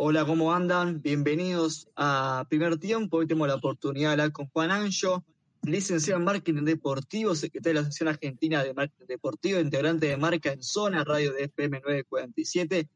[0.00, 1.02] Hola, ¿cómo andan?
[1.02, 3.16] Bienvenidos a Primer Tiempo.
[3.16, 5.24] Hoy tenemos la oportunidad de hablar con Juan Ancho,
[5.62, 10.52] licenciado en Marketing Deportivo, secretario de la Asociación Argentina de Marketing Deportivo, integrante de Marca
[10.52, 12.88] en Zona, radio de FM 947,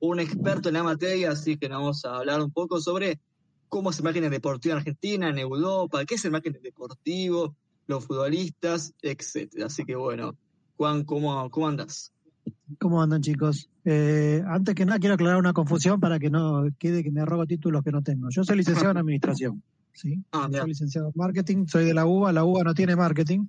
[0.00, 3.18] un experto en la materia, así que nos vamos a hablar un poco sobre
[3.70, 7.56] cómo es el marketing deportivo en Argentina, en Europa, qué es el marketing deportivo,
[7.86, 9.64] los futbolistas, etcétera.
[9.64, 10.36] Así que bueno,
[10.76, 12.12] Juan, ¿cómo, cómo andas?
[12.78, 13.69] ¿Cómo andan chicos?
[13.84, 17.46] Eh, antes que nada quiero aclarar una confusión para que no quede que me arrogo
[17.46, 18.28] títulos que no tengo.
[18.30, 20.22] Yo soy licenciado en administración, ¿sí?
[20.32, 23.46] Ah, soy licenciado en marketing, soy de la UBA, la UBA no tiene marketing,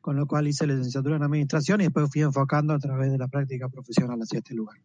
[0.00, 3.28] con lo cual hice licenciatura en administración y después fui enfocando a través de la
[3.28, 4.78] práctica profesional hacia este lugar.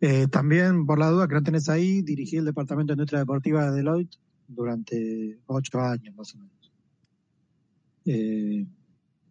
[0.00, 3.70] Eh, también, por la duda que no tenés ahí, dirigí el Departamento de Industria Deportiva
[3.70, 6.72] de Deloitte durante ocho años más o menos.
[8.04, 8.66] Eh,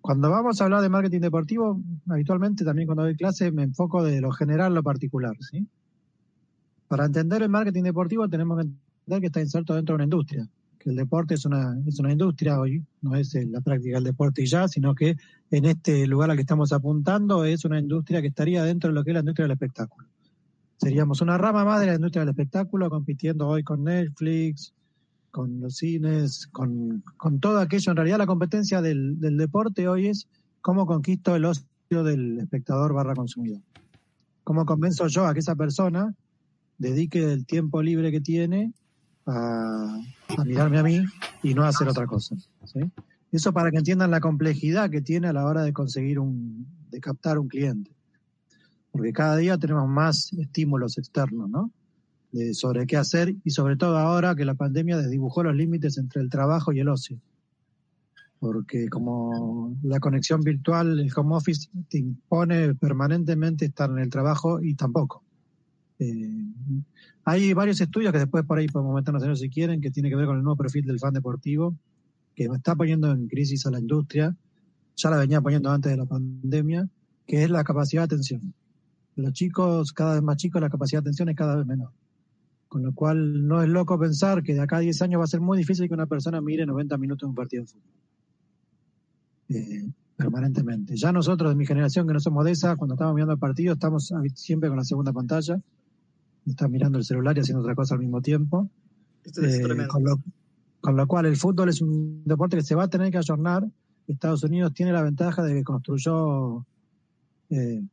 [0.02, 1.80] cuando vamos a hablar de marketing deportivo,
[2.10, 5.68] habitualmente también cuando doy clase me enfoco de lo general a lo particular, ¿sí?
[6.88, 10.48] Para entender el marketing deportivo tenemos que entender que está inserto dentro de una industria,
[10.80, 14.42] que el deporte es una, es una industria hoy, no es la práctica del deporte
[14.42, 15.16] y ya, sino que
[15.52, 19.04] en este lugar al que estamos apuntando es una industria que estaría dentro de lo
[19.04, 20.08] que es la industria del espectáculo.
[20.78, 24.74] Seríamos una rama más de la industria del espectáculo, compitiendo hoy con Netflix,
[25.32, 27.04] con los cines, con,
[27.40, 27.92] todo aquello.
[27.92, 30.28] En realidad la competencia del, deporte hoy es
[30.62, 33.62] cómo conquisto el ocio del espectador barra consumidor.
[34.44, 36.14] Cómo convenzo yo a que esa persona
[36.78, 38.74] dedique el tiempo libre que tiene
[39.26, 40.00] a,
[40.46, 41.02] mirarme a mí
[41.44, 42.36] y no a hacer otra cosa.
[43.32, 47.00] Eso para que entiendan la complejidad que tiene a la hora de conseguir un, de
[47.00, 47.92] captar un cliente.
[48.92, 51.72] Porque cada día tenemos más estímulos externos, ¿no?
[52.54, 56.30] Sobre qué hacer y sobre todo ahora que la pandemia desdibujó los límites entre el
[56.30, 57.20] trabajo y el ocio.
[58.40, 64.62] Porque como la conexión virtual, el home office te impone permanentemente estar en el trabajo
[64.62, 65.24] y tampoco.
[66.00, 66.52] Eh,
[67.24, 70.10] hay varios estudios que después por ahí podemos meternos en ellos si quieren, que tiene
[70.10, 71.76] que ver con el nuevo perfil del fan deportivo,
[72.36, 74.36] que está poniendo en crisis a la industria,
[74.96, 76.90] ya la venía poniendo antes de la pandemia,
[77.28, 78.54] que es la capacidad de atención.
[79.16, 81.92] Los chicos, cada vez más chicos, la capacidad de atención es cada vez menor.
[82.72, 85.28] Con lo cual no es loco pensar que de acá a 10 años va a
[85.28, 87.92] ser muy difícil que una persona mire 90 minutos en un partido de fútbol.
[89.50, 90.96] Eh, permanentemente.
[90.96, 93.74] Ya nosotros de mi generación, que no somos de esa, cuando estamos mirando el partido,
[93.74, 95.60] estamos siempre con la segunda pantalla,
[96.46, 98.70] estamos mirando el celular y haciendo otra cosa al mismo tiempo.
[99.26, 100.22] Eh, con, lo,
[100.80, 103.68] con, lo, cual el fútbol es un deporte que se va a tener que ayornar.
[104.08, 106.66] Estados Unidos tiene la ventaja de que construyó
[107.50, 107.84] eh,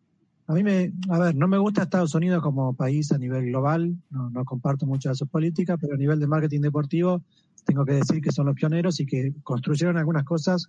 [0.48, 3.94] a mí me, a ver, no me gusta Estados Unidos como país a nivel global,
[4.09, 7.22] no, no comparto mucho de sus políticas, pero a nivel de marketing deportivo
[7.66, 10.66] tengo que decir que son los pioneros y que construyeron algunas cosas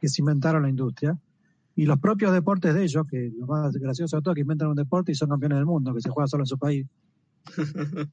[0.00, 1.18] que cimentaron la industria.
[1.74, 4.68] Y los propios deportes de ellos, que lo más gracioso de todo es que inventan
[4.68, 6.86] un deporte y son campeones del mundo, que se juega solo en su país.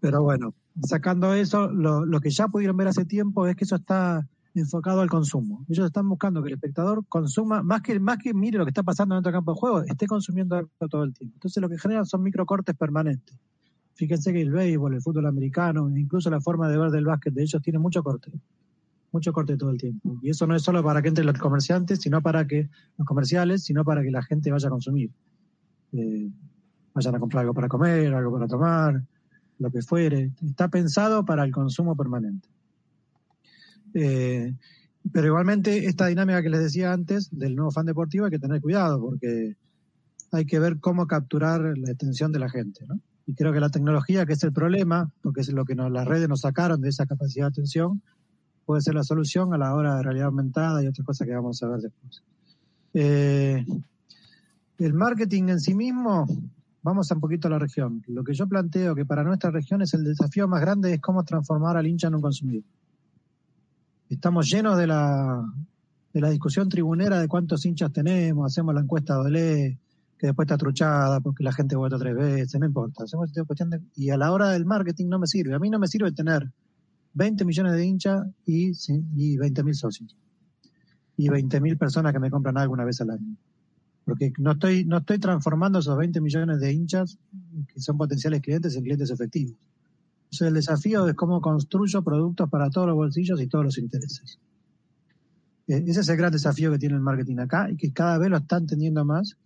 [0.00, 3.76] Pero bueno, sacando eso, lo, lo que ya pudieron ver hace tiempo es que eso
[3.76, 5.64] está enfocado al consumo.
[5.68, 8.82] Ellos están buscando que el espectador consuma, más que, más que mire lo que está
[8.82, 11.36] pasando dentro del campo de juego, esté consumiendo algo todo el tiempo.
[11.36, 13.36] Entonces lo que generan son microcortes permanentes.
[13.94, 17.42] Fíjense que el béisbol, el fútbol americano, incluso la forma de ver del básquet de
[17.42, 18.32] ellos tiene mucho corte.
[19.12, 20.18] Mucho corte todo el tiempo.
[20.22, 23.62] Y eso no es solo para que entren los comerciantes, sino para que, los comerciales,
[23.62, 25.10] sino para que la gente vaya a consumir.
[25.92, 26.30] Eh,
[26.94, 29.02] vayan a comprar algo para comer, algo para tomar,
[29.58, 30.32] lo que fuere.
[30.42, 32.48] Está pensado para el consumo permanente.
[33.94, 34.54] Eh,
[35.10, 38.60] pero igualmente esta dinámica que les decía antes del nuevo fan deportivo hay que tener
[38.60, 39.56] cuidado porque
[40.30, 42.86] hay que ver cómo capturar la atención de la gente.
[42.86, 43.00] ¿no?
[43.26, 46.06] Y creo que la tecnología, que es el problema, porque es lo que nos, las
[46.06, 48.02] redes nos sacaron de esa capacidad de atención,
[48.64, 51.62] puede ser la solución a la hora de realidad aumentada y otras cosas que vamos
[51.62, 52.22] a ver después.
[52.94, 53.64] Eh,
[54.78, 56.26] el marketing en sí mismo,
[56.82, 58.02] vamos a un poquito a la región.
[58.08, 61.22] Lo que yo planteo que para nuestra región es el desafío más grande es cómo
[61.24, 62.64] transformar al hincha en un consumidor.
[64.12, 65.42] Estamos llenos de la,
[66.12, 69.78] de la discusión tribunera de cuántos hinchas tenemos, hacemos la encuesta de Olé,
[70.18, 73.04] que después está truchada porque la gente vota tres veces, no importa.
[73.04, 75.54] Hacemos cuestión de, y a la hora del marketing no me sirve.
[75.54, 76.52] A mí no me sirve tener
[77.14, 78.72] 20 millones de hinchas y,
[79.16, 80.14] y 20 mil socios.
[81.16, 83.34] Y 20 mil personas que me compran alguna vez al año.
[84.04, 87.16] Porque no estoy, no estoy transformando esos 20 millones de hinchas,
[87.72, 89.56] que son potenciales clientes, en clientes efectivos
[90.40, 94.38] el desafío es cómo construyo productos para todos los bolsillos y todos los intereses.
[95.68, 98.30] Eh, ese es el gran desafío que tiene el marketing acá y que cada vez
[98.30, 99.36] lo está entendiendo más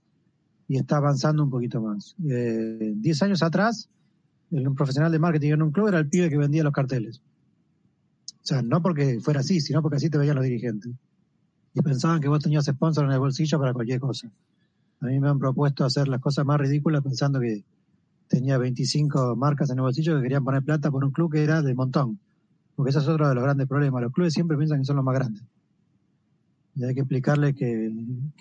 [0.69, 2.15] y está avanzando un poquito más.
[2.29, 3.88] Eh, diez años atrás,
[4.50, 7.21] un profesional de marketing en un club era el pibe que vendía los carteles.
[8.29, 10.93] O sea, no porque fuera así, sino porque así te veían los dirigentes.
[11.75, 14.31] Y pensaban que vos tenías sponsor en el bolsillo para cualquier cosa.
[15.00, 17.65] A mí me han propuesto hacer las cosas más ridículas pensando que
[18.28, 21.62] tenía 25 marcas en el bolsillo que querían poner plata por un club que era
[21.62, 22.19] de montón.
[22.75, 24.02] Porque ese es otro de los grandes problemas.
[24.02, 25.43] Los clubes siempre piensan que son los más grandes.
[26.75, 27.90] Y hay que explicarle que,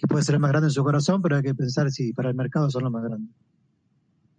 [0.09, 2.35] puede ser el más grande en su corazón, pero hay que pensar si para el
[2.35, 3.33] mercado son los más grandes.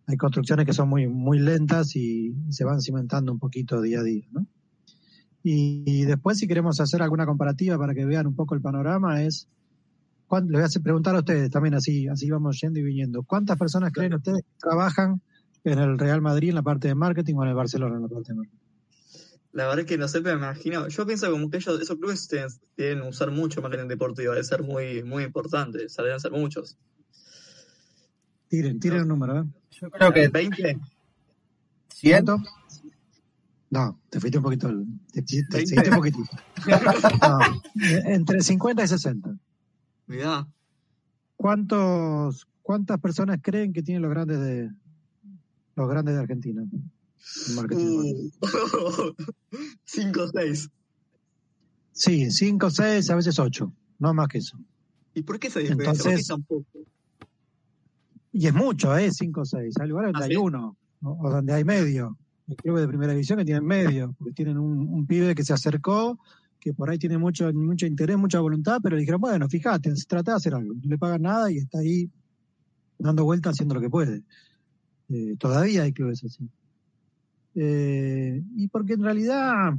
[0.07, 4.03] Hay construcciones que son muy, muy lentas y se van cimentando un poquito día a
[4.03, 4.47] día, ¿no?
[5.43, 9.49] Y, después, si queremos hacer alguna comparativa para que vean un poco el panorama, es
[10.33, 13.23] les voy a preguntar a ustedes también así, así vamos yendo y viniendo.
[13.23, 15.23] ¿Cuántas personas creen ustedes que trabajan
[15.73, 18.09] en el Real Madrid en la parte de marketing o en el Barcelona en la
[18.09, 18.59] parte de marketing?
[19.53, 20.87] La verdad es que no sé, pero me imagino.
[20.89, 22.29] Yo pienso como que ellos, esos clubes
[22.75, 26.77] tienen, usar mucho marketing deportivo, debe ser muy, muy importante, o sea, deben ser muchos.
[28.49, 29.45] Tiren, tiren el número, ¿eh?
[29.71, 30.79] Yo creo que 20.
[31.89, 32.39] ¿Ciento?
[33.71, 34.69] No, te fuiste un poquito.
[35.13, 36.31] Te, te, un poquitito.
[38.05, 39.39] entre 50 y 60.
[40.07, 40.47] Mira.
[41.37, 44.71] ¿Cuántos, ¿Cuántas personas creen que tienen los grandes de
[45.77, 46.63] los grandes de Argentina?
[47.71, 48.33] Uh,
[49.85, 50.71] cinco o seis.
[51.93, 54.59] Sí, cinco, seis, a veces ocho, no más que eso.
[55.15, 56.29] ¿Y por qué se Entonces,
[58.33, 59.11] Y es mucho, ¿eh?
[59.13, 59.75] Cinco o seis.
[59.81, 62.19] Hay lugares donde ¿Ah, hay uno, o donde hay medio.
[62.49, 65.53] El club de primera división que tienen medio, porque tienen un, un pibe que se
[65.53, 66.19] acercó,
[66.61, 70.05] que por ahí tiene mucho, mucho interés, mucha voluntad, pero le dijeron, bueno, fíjate, se
[70.05, 70.75] trata de hacer algo.
[70.75, 72.11] No le pagan nada y está ahí
[72.99, 74.23] dando vueltas haciendo lo que puede.
[75.09, 76.49] Eh, todavía hay clubes así.
[77.55, 79.75] Eh, y porque en realidad,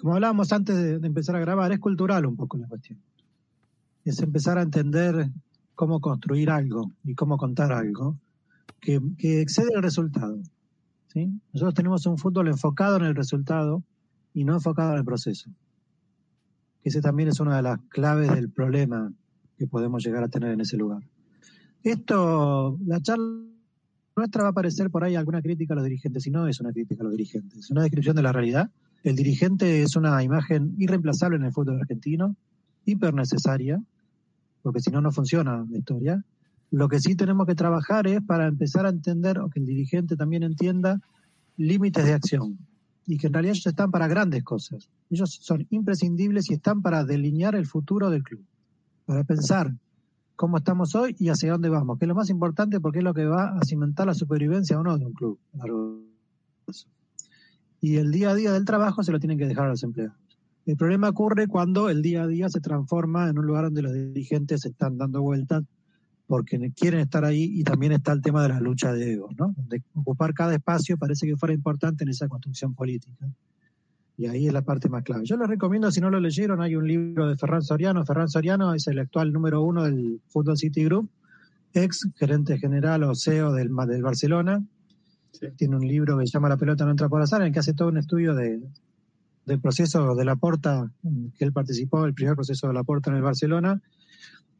[0.00, 2.98] como hablábamos antes de, empezar a grabar, es cultural un poco la cuestión.
[4.04, 5.30] Es empezar a entender
[5.74, 8.18] cómo construir algo y cómo contar algo
[8.80, 10.38] que, excede el resultado.
[11.08, 11.30] ¿sí?
[11.52, 13.82] Nosotros tenemos un fútbol enfocado en el resultado
[14.34, 15.50] y no enfocado en el proceso.
[16.82, 19.12] Ese también es una de las claves del problema
[19.56, 21.02] que podemos llegar a tener en ese lugar.
[21.82, 23.50] Esto, la charla
[24.16, 26.72] nuestra va a aparecer por ahí alguna crítica a los dirigentes, y no es una
[26.72, 28.70] crítica a los dirigentes, es una descripción de la realidad.
[29.02, 32.36] El dirigente es una imagen irreemplazable en el fútbol argentino,
[32.84, 33.82] hiper necesaria,
[34.62, 36.24] porque si no, no funciona la historia.
[36.70, 40.16] Lo que sí tenemos que trabajar es para empezar a entender, o que el dirigente
[40.16, 41.00] también entienda,
[41.56, 42.58] límites de acción.
[43.06, 44.88] Y que en realidad ellos están para grandes cosas.
[45.08, 48.44] Ellos son imprescindibles y están para delinear el futuro del club.
[49.06, 49.72] Para pensar
[50.40, 53.12] cómo estamos hoy y hacia dónde vamos, que es lo más importante porque es lo
[53.12, 55.38] que va a cimentar la supervivencia o no de un club.
[57.82, 60.16] Y el día a día del trabajo se lo tienen que dejar a los empleados.
[60.64, 63.92] El problema ocurre cuando el día a día se transforma en un lugar donde los
[63.92, 65.62] dirigentes están dando vueltas
[66.26, 69.54] porque quieren estar ahí y también está el tema de la lucha de egos, ¿no?
[69.68, 73.28] De ocupar cada espacio parece que fuera importante en esa construcción política.
[74.20, 75.24] Y ahí es la parte más clave.
[75.24, 78.04] Yo les recomiendo, si no lo leyeron, hay un libro de Ferran Soriano.
[78.04, 81.08] Ferran Soriano es el actual número uno del Football City Group,
[81.72, 84.62] ex gerente general o CEO del, del Barcelona.
[85.56, 87.60] Tiene un libro que se llama La pelota no entra por azar, en el que
[87.60, 88.60] hace todo un estudio de,
[89.46, 90.92] del proceso de la porta,
[91.38, 93.80] que él participó, el primer proceso de la porta en el Barcelona.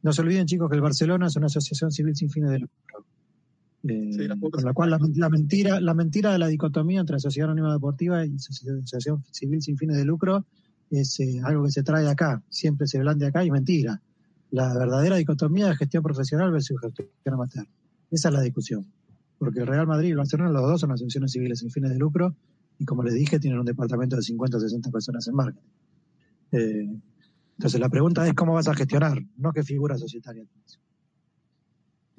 [0.01, 2.90] No se olviden, chicos, que el Barcelona es una asociación civil sin fines de lucro.
[3.83, 8.23] Eh, con la cual la, mentira, la mentira de la dicotomía entre Sociedad Anónima Deportiva
[8.25, 10.45] y Asociación Civil sin fines de lucro
[10.91, 14.01] es eh, algo que se trae acá, siempre se blande acá y mentira.
[14.51, 17.65] La verdadera dicotomía es gestión profesional versus gestión amateur.
[18.11, 18.85] Esa es la discusión.
[19.39, 21.97] Porque el Real Madrid y el Barcelona, los dos son asociaciones civiles sin fines de
[21.97, 22.35] lucro
[22.77, 25.69] y como les dije, tienen un departamento de 50 o 60 personas en marketing.
[26.51, 26.99] Eh,
[27.57, 30.79] entonces la pregunta es cómo vas a gestionar, no qué figura societaria tienes.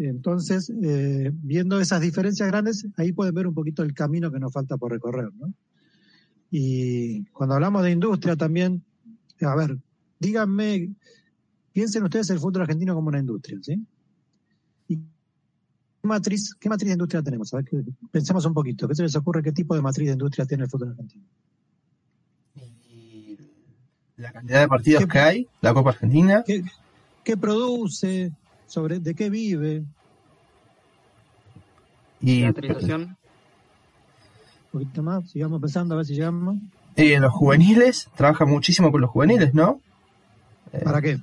[0.09, 4.53] Entonces, eh, viendo esas diferencias grandes, ahí pueden ver un poquito el camino que nos
[4.53, 5.31] falta por recorrer.
[5.35, 5.53] ¿no?
[6.51, 8.83] Y cuando hablamos de industria también,
[9.41, 9.77] a ver,
[10.19, 10.91] díganme,
[11.73, 13.85] piensen ustedes el fútbol argentino como una industria, ¿sí?
[14.89, 17.53] ¿Y qué matriz, qué matriz de industria tenemos?
[17.55, 17.67] A ver,
[18.11, 19.43] pensemos un poquito, ¿qué se les ocurre?
[19.43, 21.25] ¿Qué tipo de matriz de industria tiene el fútbol argentino?
[24.23, 26.45] la cantidad de partidos que hay, la Copa Argentina.
[27.25, 28.33] ¿Qué, produce?
[28.73, 29.85] Sobre de qué vive.
[32.23, 33.17] Y, Un
[34.71, 36.57] poquito más, sigamos pensando a ver si llegamos.
[36.97, 39.83] Y los juveniles, trabaja muchísimo con los juveniles, ¿no?
[40.85, 41.19] ¿Para qué?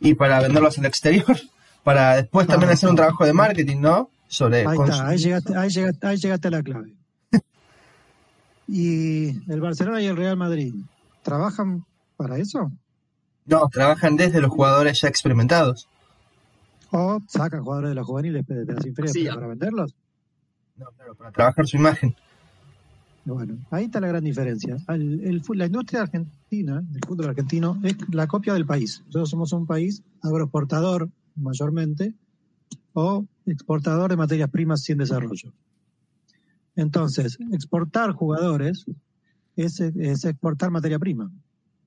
[0.00, 1.36] Y para venderlos al exterior,
[1.84, 4.08] para después también hacer un trabajo de marketing, ¿no?
[4.28, 6.94] Sobre ahí está, ahí llegaste, ahí, llegaste, ahí llegaste a la clave.
[8.66, 10.72] ¿Y el Barcelona y el Real Madrid
[11.22, 11.84] trabajan
[12.16, 12.72] para eso?
[13.44, 15.86] No, trabajan desde los jugadores ya experimentados.
[16.92, 19.94] O sacan jugadores de los juveniles de las inferiores para venderlos.
[20.76, 22.14] No, claro, para trabajar su imagen.
[23.24, 24.76] Bueno, ahí está la gran diferencia.
[24.86, 29.02] la industria argentina, el fútbol argentino, es la copia del país.
[29.06, 32.14] Nosotros somos un país agroexportador mayormente,
[32.94, 35.52] o exportador de materias primas sin desarrollo.
[36.76, 38.84] Entonces, exportar jugadores
[39.56, 41.30] es, es exportar materia prima,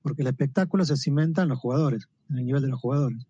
[0.02, 3.26] porque el espectáculo se cimenta en los jugadores, en el nivel de los jugadores.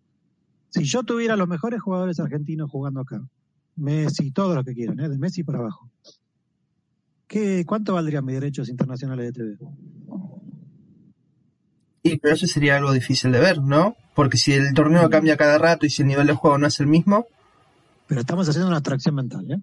[0.69, 3.21] Si yo tuviera los mejores jugadores argentinos jugando acá,
[3.75, 5.09] Messi, todos los que quieran, ¿eh?
[5.09, 5.89] de Messi para abajo,
[7.27, 9.57] ¿qué, ¿cuánto valdrían mis derechos internacionales de TV?
[12.03, 13.95] Y pero eso sería algo difícil de ver, ¿no?
[14.15, 16.79] Porque si el torneo cambia cada rato y si el nivel de juego no es
[16.79, 17.27] el mismo.
[18.07, 19.61] Pero estamos haciendo una abstracción mental, ¿eh?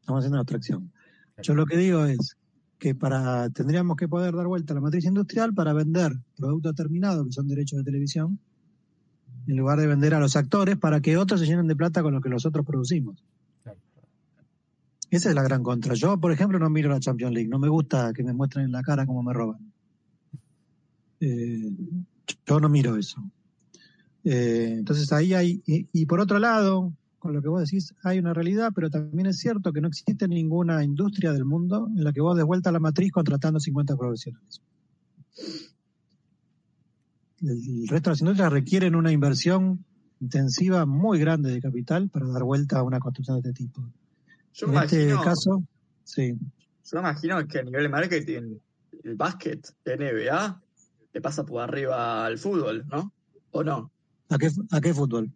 [0.00, 0.92] Estamos haciendo una abstracción.
[1.42, 2.36] Yo lo que digo es
[2.78, 7.26] que para tendríamos que poder dar vuelta a la matriz industrial para vender productos terminados,
[7.26, 8.38] que son derechos de televisión,
[9.46, 12.14] en lugar de vender a los actores para que otros se llenen de plata con
[12.14, 13.22] lo que nosotros producimos.
[15.10, 15.94] Esa es la gran contra.
[15.94, 17.48] Yo, por ejemplo, no miro la Champions League.
[17.48, 19.72] No me gusta que me muestren en la cara cómo me roban.
[21.20, 21.70] Eh,
[22.46, 23.22] yo no miro eso.
[24.24, 28.34] Eh, entonces ahí hay, y, por otro lado, con lo que vos decís, hay una
[28.34, 32.20] realidad, pero también es cierto que no existe ninguna industria del mundo en la que
[32.20, 34.60] vos des vuelta a la matriz contratando 50 profesionales.
[37.42, 39.84] El, resto de las industrias requieren una inversión
[40.20, 43.82] intensiva muy grande de capital para dar vuelta a una construcción de este tipo.
[44.54, 45.62] Yo en este caso,
[46.04, 46.34] sí.
[46.90, 48.58] Yo imagino que a nivel de marketing,
[49.04, 50.62] el básquet, NBA,
[51.12, 53.12] le pasa por arriba al fútbol, ¿no?
[53.50, 53.90] ¿O no?
[54.30, 55.30] ¿A qué, a qué fútbol?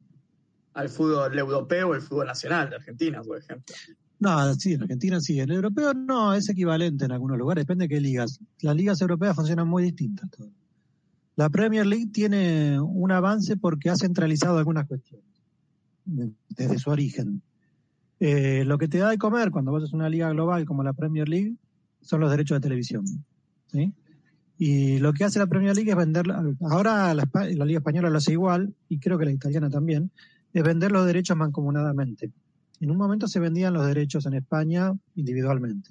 [0.75, 3.75] Al fútbol europeo o el fútbol nacional de Argentina, por ejemplo.
[4.21, 5.39] No, sí, en Argentina sí.
[5.41, 8.39] El europeo no, es equivalente en algunos lugares, depende de qué ligas.
[8.61, 10.31] Las ligas europeas funcionan muy distintas.
[10.31, 10.53] Todas.
[11.41, 15.25] La Premier League tiene un avance porque ha centralizado algunas cuestiones
[16.05, 17.41] desde su origen.
[18.19, 20.93] Eh, lo que te da de comer cuando vos es una liga global como la
[20.93, 21.55] Premier League
[22.03, 23.07] son los derechos de televisión.
[24.59, 26.27] Y lo que hace la Premier League es vender,
[26.61, 30.11] ahora la, la, Liga Española lo hace igual, y creo que la italiana también,
[30.53, 32.31] es vender los derechos mancomunadamente.
[32.81, 35.89] En un momento se vendían los derechos en España individualmente.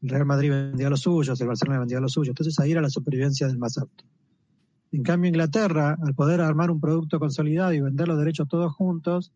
[0.00, 2.30] El Real Madrid vendía los suyos, el Barcelona vendía los suyos.
[2.30, 4.04] Entonces ahí era la supervivencia del más apto.
[4.92, 9.32] En cambio, Inglaterra, al poder armar un producto consolidado y vender los derechos todos juntos,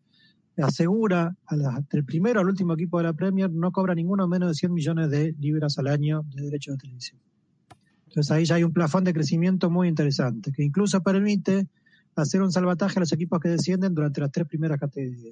[0.57, 1.35] asegura
[1.91, 5.09] del primero al último equipo de la Premier no cobra ninguno menos de 100 millones
[5.09, 7.19] de libras al año de derechos de televisión.
[8.07, 11.67] Entonces ahí ya hay un plafón de crecimiento muy interesante, que incluso permite
[12.15, 14.79] hacer un salvataje a los equipos que descienden durante los tres primeros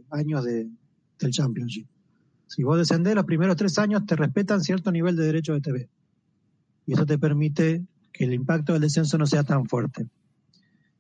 [0.09, 0.69] años de,
[1.19, 1.87] del Championship.
[2.47, 5.89] Si vos descendés los primeros tres años, te respetan cierto nivel de derechos de TV.
[6.85, 10.07] Y eso te permite que el impacto del descenso no sea tan fuerte.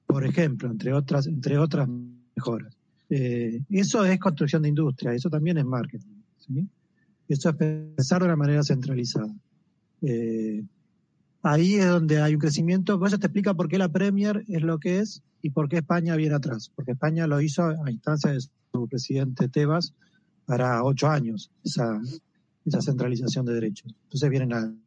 [0.05, 1.87] Por ejemplo, entre otras, entre otras
[2.35, 2.75] mejoras.
[3.09, 6.23] Eh, eso es construcción de industria, eso también es marketing.
[7.27, 9.33] Eso es pensar de una manera centralizada.
[10.01, 10.63] Eh,
[11.43, 13.03] ahí es donde hay un crecimiento.
[13.05, 16.15] Eso te explica por qué la Premier es lo que es y por qué España
[16.15, 16.71] viene atrás.
[16.75, 19.93] Porque España lo hizo a instancia de su presidente Tebas
[20.45, 22.01] para ocho años, esa,
[22.65, 23.95] esa centralización de derechos.
[24.03, 24.81] Entonces vienen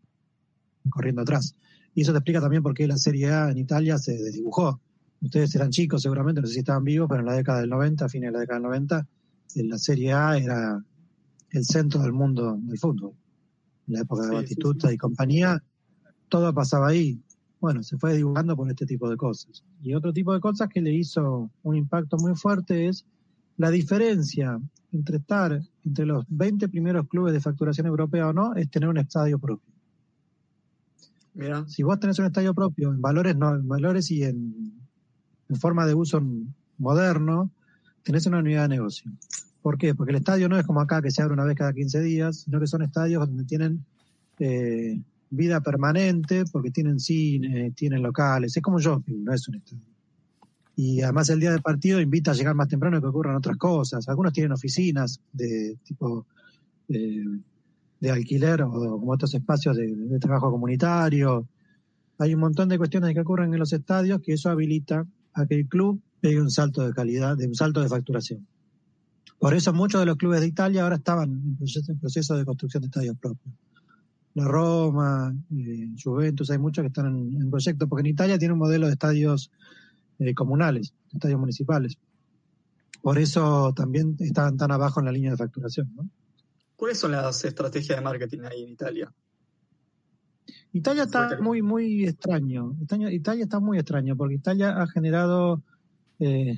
[0.91, 1.55] corriendo atrás.
[1.97, 4.79] Y eso te explica también por qué la Serie A en Italia se desdibujó.
[5.23, 8.05] Ustedes eran chicos seguramente, no sé si estaban vivos, pero en la década del 90,
[8.05, 9.09] a fines de la década del 90,
[9.55, 10.85] la Serie A era
[11.51, 13.15] el centro del mundo del fútbol.
[13.89, 15.65] En la época de Batistuta y compañía,
[16.29, 17.19] todo pasaba ahí.
[17.63, 19.65] Bueno, se fue dibujando por este tipo de cosas.
[19.81, 23.07] Y otro tipo de cosas que le hizo un impacto muy fuerte es
[23.57, 24.61] la diferencia
[24.93, 28.99] entre estar entre los 20 primeros clubes de facturación europea o no, es tener un
[28.99, 29.76] estadio propio.
[31.67, 34.73] Si vos tenés un estadio propio, en valores, no, en valores y en,
[35.61, 36.21] forma de uso
[36.79, 37.51] moderno,
[38.03, 39.11] tenés una unidad de negocio.
[39.63, 39.95] ¿Por qué?
[39.95, 42.41] Porque el estadio no es como acá que se abre una vez cada 15 días,
[42.41, 43.85] sino que son estadios donde tienen
[44.39, 45.01] eh,
[45.31, 49.83] vida permanente, porque tienen cine, tienen locales, es como shopping, no es un estadio.
[50.77, 54.09] Y además el día del partido invita a llegar más temprano que ocurran otras cosas.
[54.09, 56.27] Algunos tienen oficinas de tipo
[56.89, 57.25] eh,
[58.01, 61.49] de alquiler o como estos espacios de, trabajo comunitario.
[62.19, 65.55] Hay un montón de cuestiones que ocurren en los estadios que eso habilita a que
[65.55, 68.47] el club pegue un salto de calidad, de un salto de facturación.
[69.39, 72.87] Por eso muchos de los clubes de Italia ahora estaban en proceso, de construcción de
[72.87, 73.55] estadios propios.
[74.35, 78.59] La Roma, eh, Juventus, hay muchos que están en, proyecto, porque en Italia tiene un
[78.59, 79.51] modelo de estadios
[80.19, 81.99] eh, comunales, estadios municipales.
[83.03, 85.91] Por eso también estaban tan abajo en la línea de facturación.
[85.95, 86.09] ¿no?
[86.77, 89.13] ¿Cuáles son las estrategias de marketing ahí en Italia?
[90.73, 92.77] Italia está muy, muy extraño.
[93.11, 95.63] Italia, está muy extraño porque Italia ha generado.
[96.19, 96.55] Eh,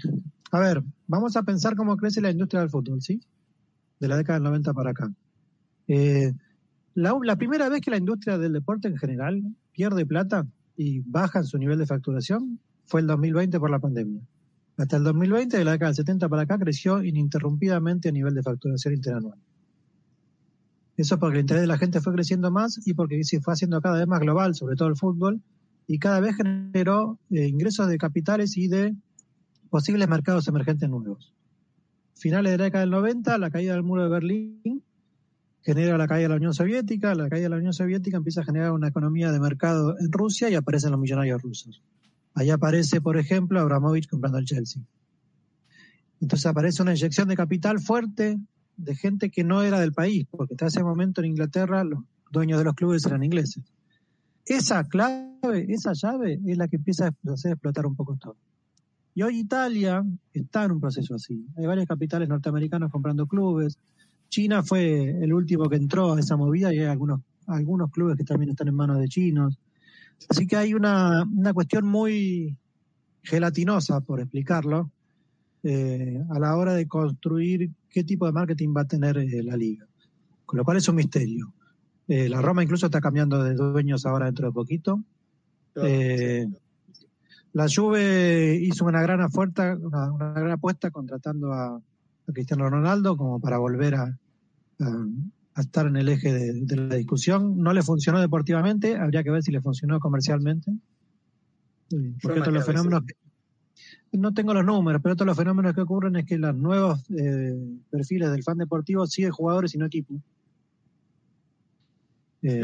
[0.50, 3.20] a ver, vamos a pensar cómo crece la industria del fútbol, ¿sí?
[4.00, 5.12] De la década del 90 para acá.
[5.86, 6.32] Eh,
[6.94, 10.46] la, la, primera vez que la industria del deporte en general pierde plata
[10.76, 14.20] y baja en su nivel de facturación fue el 2020 por la pandemia.
[14.76, 18.42] Hasta el 2020, de la década del 70 para acá, creció ininterrumpidamente a nivel de
[18.42, 19.38] facturación interanual.
[20.98, 23.80] Eso porque el interés de la gente fue creciendo más y porque se fue haciendo
[23.80, 25.40] cada vez más global, sobre todo el fútbol,
[25.86, 28.96] y cada vez generó eh, ingresos de capitales y de
[29.70, 31.32] posibles mercados emergentes nuevos.
[32.16, 34.82] Finales de la década del 90, la caída del muro de Berlín
[35.62, 38.44] genera la caída de la Unión Soviética, la caída de la Unión Soviética empieza a
[38.44, 41.80] generar una economía de mercado en Rusia y aparecen los millonarios rusos.
[42.34, 44.82] Ahí aparece, por ejemplo, Abramovich comprando el Chelsea.
[46.20, 48.40] Entonces aparece una inyección de capital fuerte
[48.78, 52.58] de gente que no era del país, porque hasta ese momento en Inglaterra los dueños
[52.58, 53.64] de los clubes eran ingleses.
[54.46, 58.36] Esa clave, esa llave es la que empieza a hacer explotar un poco todo.
[59.14, 61.44] Y hoy Italia está en un proceso así.
[61.56, 63.76] Hay varios capitales norteamericanos comprando clubes.
[64.28, 68.24] China fue el último que entró a esa movida y hay algunos, algunos clubes que
[68.24, 69.58] también están en manos de chinos.
[70.28, 72.56] Así que hay una, una cuestión muy
[73.22, 74.90] gelatinosa, por explicarlo,
[75.70, 79.54] eh, a la hora de construir qué tipo de marketing va a tener eh, la
[79.54, 79.86] liga.
[80.46, 81.52] Con lo cual es un misterio.
[82.06, 85.04] Eh, la Roma incluso está cambiando de dueños ahora dentro de poquito.
[87.52, 91.78] La Juve hizo una gran apuesta, una, gran apuesta contratando a,
[92.32, 94.18] Cristiano Ronaldo como para volver a,
[95.56, 97.58] estar en el eje de, la discusión.
[97.58, 100.72] No le funcionó deportivamente, habría que ver si le funcionó comercialmente.
[102.22, 103.02] Porque los fenómenos
[104.12, 107.56] no tengo los números, pero todos los fenómenos que ocurren es que los nuevos eh,
[107.90, 110.16] perfiles del fan deportivo siguen jugadores y no equipos.
[112.40, 112.62] Eh,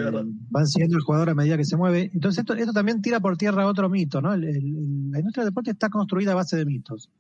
[0.51, 2.11] van siguiendo el jugador a medida que se mueve.
[2.15, 4.37] Entonces esto, esto también tira por tierra otro mito, ¿no?
[4.37, 7.11] la industria del deporte está construida a base de mitos.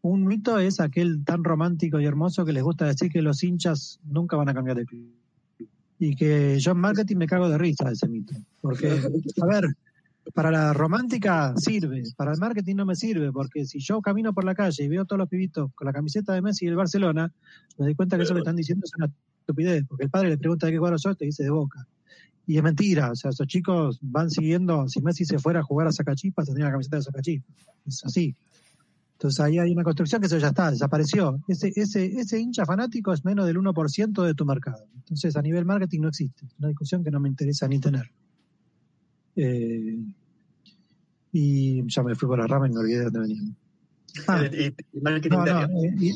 [0.00, 4.00] Un mito es aquel tan romántico y hermoso que les gusta decir que los hinchas
[4.04, 5.10] nunca van a cambiar de club.
[5.98, 8.34] Y que yo en marketing me cago de risa de ese mito.
[8.60, 8.88] Porque,
[9.42, 9.74] a ver,
[10.32, 14.44] para la romántica sirve, para el marketing no me sirve, porque si yo camino por
[14.44, 16.76] la calle y veo a todos los pibitos con la camiseta de Messi y el
[16.76, 17.32] Barcelona,
[17.78, 20.38] me doy cuenta que eso que están diciendo es una estupidez, porque el padre le
[20.38, 21.86] pregunta de qué cuadro sos, te dice de boca.
[22.46, 25.88] Y es mentira, o sea, esos chicos van siguiendo, si Messi se fuera a jugar
[25.88, 27.56] a Sacachipas, tendría la camiseta de Sacachipas.
[27.86, 28.34] Es así.
[29.14, 31.40] Entonces ahí hay una construcción que eso ya está, desapareció.
[31.48, 34.86] Ese, ese, ese hincha fanático es menos del 1% de tu mercado.
[34.96, 36.44] Entonces a nivel marketing no existe.
[36.44, 38.10] Es una discusión que no me interesa ni tener.
[39.36, 39.98] Eh,
[41.36, 43.56] y ya me fui por la rama y me olvidé de dónde veníamos.
[44.28, 44.72] Ah, eh,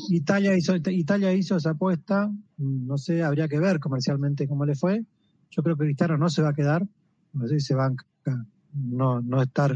[0.09, 5.03] Italia, hizo, Italia hizo esa apuesta, no sé, habría que ver comercialmente cómo le fue.
[5.51, 6.87] Yo creo que Cristiano no se va a quedar,
[7.33, 8.05] no sé si se banca,
[8.73, 9.75] no, no estar,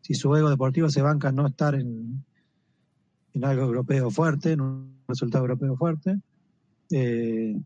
[0.00, 2.24] si su ego deportivo se banca, no estar en,
[3.34, 6.18] en algo europeo fuerte, en un resultado europeo fuerte.
[6.90, 7.60] Eh,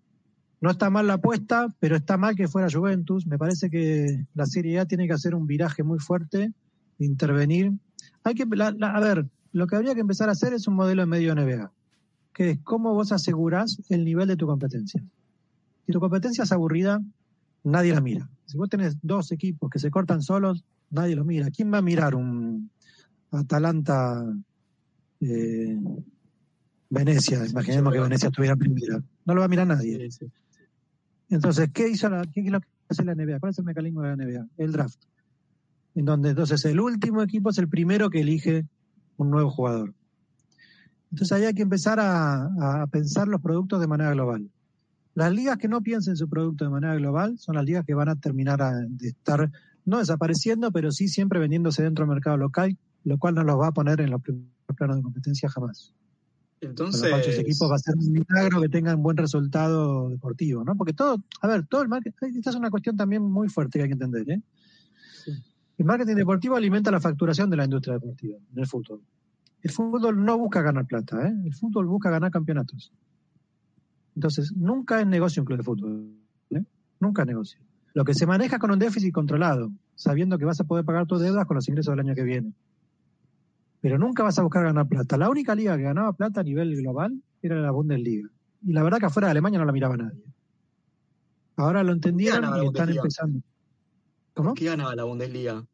[0.61, 3.29] no está mal la apuesta, pero está mal que fuera Juventus.
[3.29, 6.53] Me parece que la Serie A tiene que hacer un viraje muy fuerte,
[7.05, 7.73] intervenir.
[8.25, 11.07] Hay que, a ver, lo que habría que empezar a hacer es un modelo de
[11.07, 11.73] medio NBA,
[12.33, 15.03] que es cómo vos asegurás el nivel de tu competencia.
[15.87, 17.01] Si tu competencia es aburrida,
[17.65, 18.29] nadie la mira.
[18.47, 21.51] Si vos tenés dos equipos que se cortan solos, nadie los mira.
[21.51, 22.71] ¿Quién va a mirar un
[23.31, 24.25] Atalanta
[25.21, 25.79] eh,
[26.89, 27.47] Venecia?
[27.47, 29.03] Imaginemos que Venecia estuviera primera.
[29.25, 30.09] No lo va a mirar nadie.
[31.29, 33.41] Entonces, ¿qué hizo la, qué es lo que hace la NBA?
[33.41, 34.47] ¿Cuál es el mecanismo de la NBA?
[34.59, 35.01] El draft.
[35.95, 38.67] En donde entonces el último equipo es el primero que elige
[39.17, 39.95] un nuevo jugador.
[41.11, 44.51] Entonces ahí hay que empezar a, pensar los productos de manera global.
[45.15, 48.09] Las ligas que no piensen su producto de manera global son las ligas que van
[48.09, 49.51] a terminar de estar
[49.85, 53.69] no desapareciendo, pero sí siempre vendiéndose dentro del mercado local, lo cual no los va
[53.69, 55.93] a poner en los primeros planos de competencia jamás.
[56.63, 57.11] Entonces.
[57.11, 60.77] Los equipos va a ser un milagro que tengan buen resultado deportivo, ¿no?
[60.77, 63.83] Porque todo, a ver, todo el marketing, esta es una cuestión también muy fuerte que
[63.83, 64.41] hay que entender, ¿eh?
[65.79, 69.01] El marketing deportivo alimenta la facturación de la industria deportiva en el fútbol.
[69.63, 71.35] El fútbol no busca ganar plata, ¿eh?
[71.45, 72.93] El fútbol busca ganar campeonatos.
[74.15, 76.15] Entonces, nunca es negocio un club de fútbol,
[76.51, 76.65] ¿eh?
[77.01, 77.61] Nunca es negocio.
[77.95, 81.21] Lo que se maneja con un déficit controlado, sabiendo que vas a poder pagar tus
[81.21, 82.53] deudas con los ingresos del año que viene
[83.83, 85.19] pero nunca vas a buscar ganar plata.
[85.19, 88.29] La única liga que ganaba plata a nivel global era la Bundesliga.
[88.65, 90.23] Y la verdad que afuera de Alemania no la miraba nadie.
[91.57, 93.41] Ahora lo entendieron y están empezando.
[94.35, 94.55] ¿Cómo?
[94.55, 95.65] ¿Qué ganaba la Bundesliga?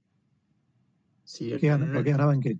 [1.37, 2.59] ¿Qué, ganaba, en qué?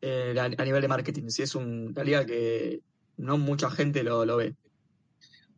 [0.00, 1.28] Eh, a, nivel de marketing.
[1.28, 2.82] Si es una liga que
[3.16, 4.54] no mucha gente lo, ve.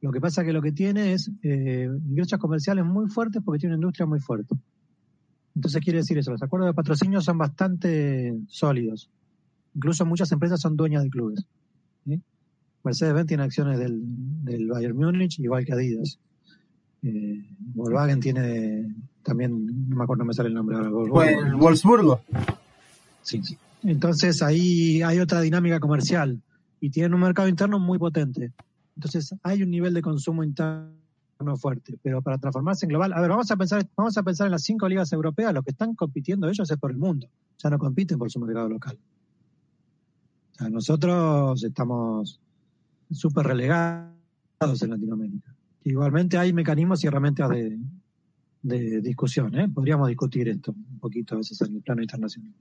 [0.01, 3.61] Lo que pasa es que lo que tiene es eh, ingresos comerciales muy fuertes porque
[3.61, 4.55] tiene una industria muy fuerte.
[5.55, 9.11] Entonces quiere decir eso, los acuerdos de patrocinio son bastante sólidos.
[9.75, 11.47] Incluso muchas empresas son dueñas de clubes.
[12.85, 16.19] Mercedes-Benz tiene acciones del, Bayern Múnich, igual que Adidas.
[17.03, 17.45] Eh,
[17.75, 21.57] Volkswagen tiene también, no me acuerdo, no me sale el nombre ahora.
[21.57, 22.21] Wolfsburgo.
[23.23, 23.57] Sí, sí.
[23.85, 26.41] Entonces ahí hay otra dinámica comercial
[26.81, 28.53] y tienen un mercado interno muy potente.
[28.97, 33.31] Entonces hay un nivel de consumo interno fuerte, pero para transformarse en global, a ver,
[33.31, 36.49] vamos a pensar, vamos a pensar en las cinco ligas europeas, lo que están compitiendo
[36.49, 38.99] ellos es por el mundo, ya no compiten por su mercado local.
[40.53, 42.41] O sea, nosotros estamos
[43.11, 45.55] súper relegados en Latinoamérica.
[45.85, 47.79] Igualmente hay mecanismos y herramientas de,
[48.63, 49.69] de discusión, ¿eh?
[49.69, 52.53] podríamos discutir esto un poquito a veces en el plano internacional.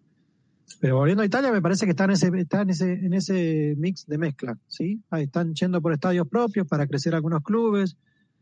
[0.79, 3.75] Pero volviendo a Italia, me parece que está en ese, está en ese, en ese
[3.77, 5.01] mix de mezcla, ¿sí?
[5.09, 7.97] Ahí están yendo por estadios propios para crecer algunos clubes,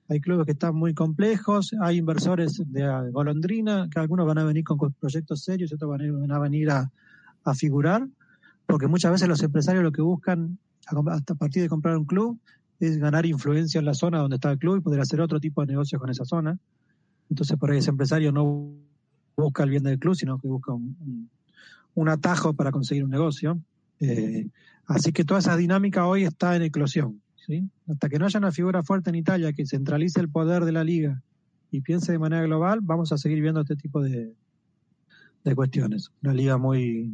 [0.10, 4.64] hay clubes que están muy complejos, hay inversores de golondrina, que algunos van a venir
[4.64, 6.92] con proyectos serios y otros van a venir a,
[7.56, 8.08] figurar,
[8.68, 12.40] porque muchas veces los empresarios lo que buscan a partir de comprar un club
[12.80, 15.62] es ganar influencia en la zona donde está el club y poder hacer otro tipo
[15.62, 16.60] de negocios con esa zona.
[17.30, 18.74] Entonces por ahí ese empresario no
[19.36, 23.60] busca el bien del club, sino que busca un atajo para conseguir un negocio.
[24.00, 24.48] Eh,
[24.86, 27.22] así que toda esa dinámica hoy está en eclosión.
[27.88, 30.84] Hasta que no haya una figura fuerte en Italia que centralice el poder de la
[30.84, 31.22] liga
[31.72, 34.34] y piense de manera global, vamos a seguir viendo este tipo de,
[35.44, 36.12] de cuestiones.
[36.22, 37.12] Una liga muy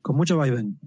[0.00, 0.78] con mucho vaivén.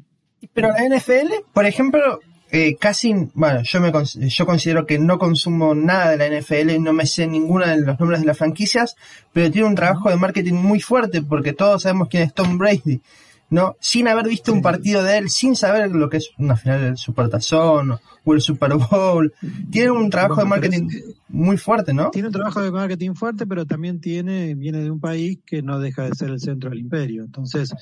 [0.53, 2.19] Pero la NFL, por ejemplo,
[2.51, 3.91] eh, casi, bueno, yo me
[4.29, 7.99] yo considero que no consumo nada de la NFL, no me sé ninguna de los
[7.99, 8.95] nombres de las franquicias,
[9.33, 13.01] pero tiene un trabajo de marketing muy fuerte porque todos sabemos quién es Tom Brady.
[13.49, 13.77] ¿no?
[13.79, 16.97] Sin haber visto un partido de él, sin saber lo que es una final del
[16.97, 19.33] Supertazón o el Super Bowl.
[19.71, 20.89] Tiene un trabajo de marketing
[21.29, 22.09] muy fuerte, ¿no?
[22.11, 25.79] Tiene un trabajo de marketing fuerte, pero también tiene, viene de un país que no
[25.79, 27.23] deja de ser el centro del imperio.
[27.23, 27.73] Entonces,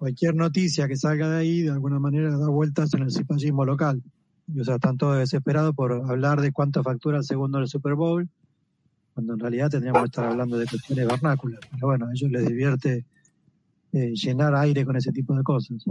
[0.00, 4.02] cualquier noticia que salga de ahí, de alguna manera da vueltas en el cipallismo local.
[4.58, 8.26] o sea, están todos desesperados por hablar de cuánto factura el segundo del Super Bowl,
[9.12, 11.60] cuando en realidad tendríamos que estar hablando de cuestiones vernáculas.
[11.70, 13.04] Pero bueno, a ellos les divierte
[13.92, 15.84] eh, llenar aire con ese tipo de cosas.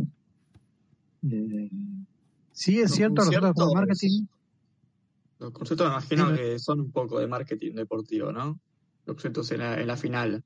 [1.30, 1.70] Eh,
[2.52, 4.26] sí, es cierto, nosotros como marketing.
[5.38, 8.60] Los conceptos me imagino que son un poco de marketing deportivo, ¿no?
[9.06, 10.44] Los conceptos en la, final.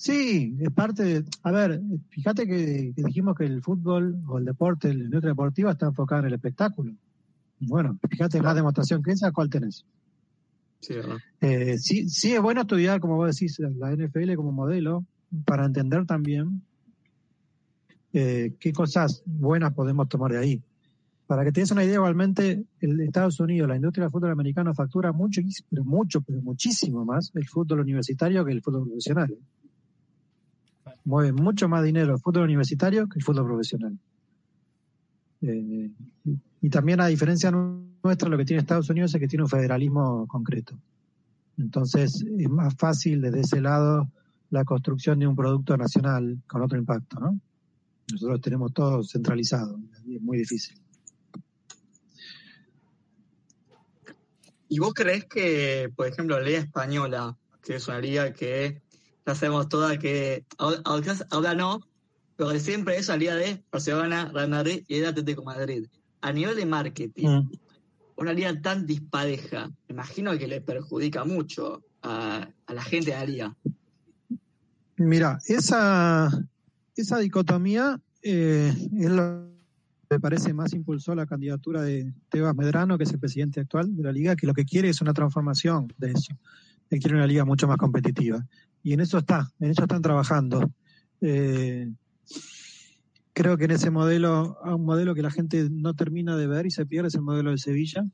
[0.00, 1.24] Sí, es parte de.
[1.42, 5.88] A ver, fíjate que, dijimos que el fútbol o el deporte, el industria deportiva está
[5.88, 6.94] enfocado en el espectáculo.
[7.58, 9.84] Bueno, fíjate más demostración que esa, ¿cuál tenés?
[10.80, 10.94] Sí,
[11.42, 15.04] eh, sí, sí, es bueno estudiar, como vos decís, la NFL como modelo,
[15.44, 16.62] para entender también
[18.14, 20.62] eh, qué cosas buenas podemos tomar de ahí.
[21.26, 24.72] Para que te des una idea, igualmente, el Estados Unidos, la industria del fútbol americano
[24.72, 29.36] factura mucho, pero mucho, pero muchísimo más el fútbol universitario que el fútbol profesional.
[31.10, 33.98] Mueve mucho más dinero el fútbol universitario que el fútbol profesional.
[35.42, 35.90] Eh,
[36.62, 40.28] y también a diferencia nuestra, lo que tiene Estados Unidos es que tiene un federalismo
[40.28, 40.78] concreto.
[41.58, 44.08] Entonces es más fácil desde ese lado
[44.50, 47.40] la construcción de un producto nacional con otro impacto, ¿no?
[48.12, 50.80] Nosotros tenemos todo centralizado es muy difícil.
[54.68, 58.80] ¿Y vos crees que, por ejemplo, la Liga Española, que es una liga que
[59.26, 61.80] ya sabemos toda que ahora, no,
[62.36, 65.86] pero siempre es la liga de Barcelona, Real Madrid y el Atlético Madrid.
[66.22, 67.50] A nivel de marketing, mm.
[68.16, 73.16] una liga tan dispareja, me imagino que le perjudica mucho a, a la gente de
[73.16, 73.56] la liga.
[74.96, 76.30] Mira, esa,
[76.94, 79.48] esa dicotomía eh, es lo
[80.08, 83.96] que me parece más impulsó la candidatura de Tebas Medrano, que es el presidente actual
[83.96, 86.34] de la liga, que lo que quiere es una transformación de eso.
[86.90, 88.44] Él quiere una liga mucho más competitiva.
[88.82, 90.70] Y en eso está, en eso están trabajando.
[91.20, 91.92] Eh,
[93.32, 96.70] creo que en ese modelo, un modelo que la gente no termina de ver y
[96.70, 98.04] se pierde es el modelo de Sevilla,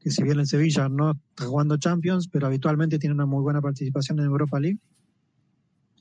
[0.00, 3.60] que si bien en Sevilla no está jugando Champions, pero habitualmente tiene una muy buena
[3.60, 4.78] participación en Europa League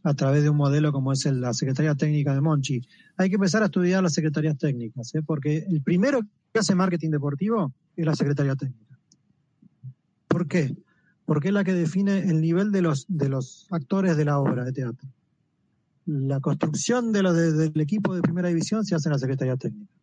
[0.03, 2.81] a través de un modelo como es la Secretaría Técnica de Monchi.
[3.17, 5.21] Hay que empezar a estudiar las secretarías técnicas, ¿eh?
[5.21, 6.21] porque el primero
[6.53, 8.97] que hace marketing deportivo es la Secretaría Técnica.
[10.27, 10.73] ¿Por qué?
[11.29, 14.65] Porque es la que define el nivel de los, de los actores de la obra
[14.65, 15.07] de teatro.
[16.07, 19.93] La construcción del equipo de primera división se hace en la Secretaría Técnica.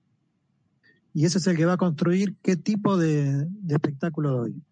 [1.14, 4.62] Y ese es el que va a construir qué tipo de, espectáculo doy.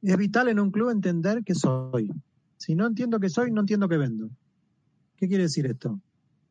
[0.00, 2.10] Es vital en un club entender qué soy.
[2.56, 4.30] Si no entiendo qué soy, no entiendo qué vendo.
[5.18, 6.00] ¿Qué quiere decir esto?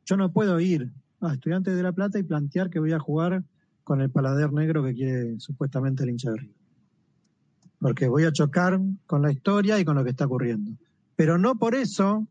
[0.05, 0.91] Yo no puedo ir
[1.21, 3.43] a Estudiantes de La Plata y plantear que voy a jugar
[3.83, 6.62] con el palader negro que quiere supuestamente el hincha de Río.
[7.83, 10.71] Porque voy a chocar con la historia y con lo que está ocurriendo.
[11.17, 12.25] Pero no por eso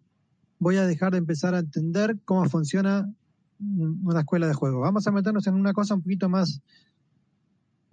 [0.59, 3.07] voy a dejar de empezar a entender cómo funciona
[3.61, 4.81] una escuela de juego.
[4.81, 6.63] Vamos a meternos en una cosa un poquito más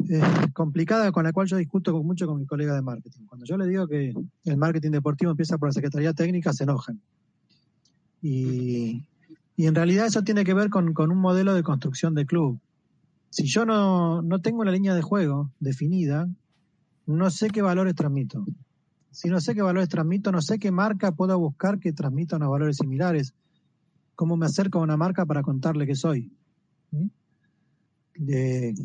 [0.10, 0.22] eh,
[0.54, 3.26] complicada con la cual yo discuto mucho con mi colega de marketing.
[3.26, 4.14] Cuando yo le digo que
[4.46, 7.02] el marketing deportivo empieza por la Secretaría Técnica, se enojan.
[8.22, 9.04] Y,
[9.58, 12.58] en realidad eso tiene que ver con, con un modelo de construcción de club.
[13.30, 16.30] Si yo no, no tengo una línea de juego definida,
[17.10, 18.46] no sé qué valores transmito.
[19.12, 22.52] Si no sé qué valores transmito, no sé qué marca puedo buscar que transmita unos
[22.52, 23.34] valores similares.
[24.14, 26.32] ¿Cómo me acerco a una marca para contarle que soy?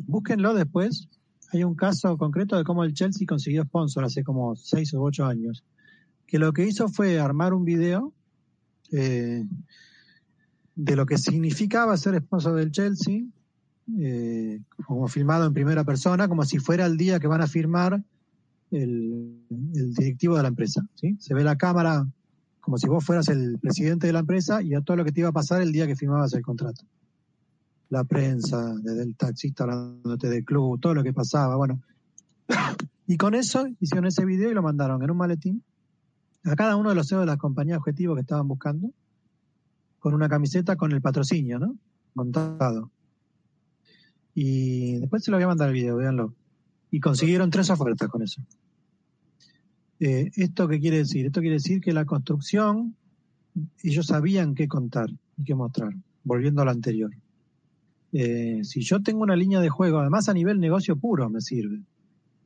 [0.06, 1.08] búsquenlo después.
[1.52, 5.26] Hay un caso concreto de cómo el Chelsea consiguió sponsor hace como seis o ocho
[5.26, 5.62] años.
[6.26, 8.14] Que lo que hizo fue armar un video
[8.90, 9.44] eh,
[10.76, 13.24] de lo que significaba ser sponsor del Chelsea,
[13.98, 18.02] eh, como filmado en primera persona, como si fuera el día que van a firmar
[18.74, 20.86] el, directivo de la empresa.
[20.94, 21.16] ¿sí?
[21.20, 22.06] Se ve la cámara
[22.60, 25.20] como si vos fueras el presidente de la empresa y a todo lo que te
[25.20, 26.82] iba a pasar el día que firmabas el contrato.
[27.90, 31.80] La prensa, desde el taxista hablándote del club, todo lo que pasaba, bueno.
[33.06, 35.62] Y con eso hicieron ese video y lo mandaron en un maletín
[36.44, 38.90] a cada uno de los CEOs de las compañías objetivos que estaban buscando,
[39.98, 41.76] con una camiseta con el patrocinio, ¿no?
[42.14, 42.90] Montado.
[44.34, 46.34] Y después se lo voy a mandar el video, véanlo.
[46.90, 48.42] Y consiguieron tres ofertas con eso.
[50.06, 51.24] Eh, ¿Esto qué quiere decir?
[51.24, 52.94] Esto quiere decir que la construcción,
[53.82, 57.10] ellos sabían qué contar y qué mostrar, volviendo a lo anterior.
[58.12, 61.80] Eh, si yo tengo una línea de juego, además a nivel negocio puro me sirve.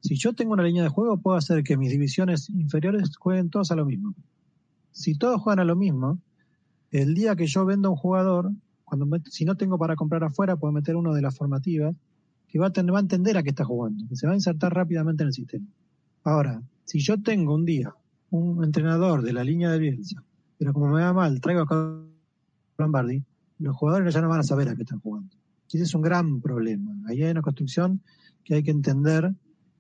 [0.01, 3.73] Si yo tengo una línea de juego, puedo hacer que mis divisiones inferiores jueguen todos
[3.73, 4.15] a lo mismo.
[4.93, 6.21] Si todos juegan a lo mismo,
[6.93, 8.53] el día que yo vendo a un jugador,
[8.85, 11.97] cuando si no tengo para comprar afuera, puedo meter uno de las formativas
[12.47, 14.37] que va a, tener, va a entender a qué está jugando, que se va a
[14.37, 15.67] insertar rápidamente en el sistema.
[16.29, 17.95] Ahora, si yo tengo un día
[18.29, 20.23] un entrenador de la línea de Bielsa,
[20.59, 22.05] pero como me va mal, traigo a
[22.77, 23.25] Lombardi,
[23.59, 25.35] los jugadores ya no van a saber a qué están jugando.
[25.73, 26.95] Ese es un gran problema.
[27.07, 28.03] Ahí hay una construcción
[28.45, 29.33] que hay que entender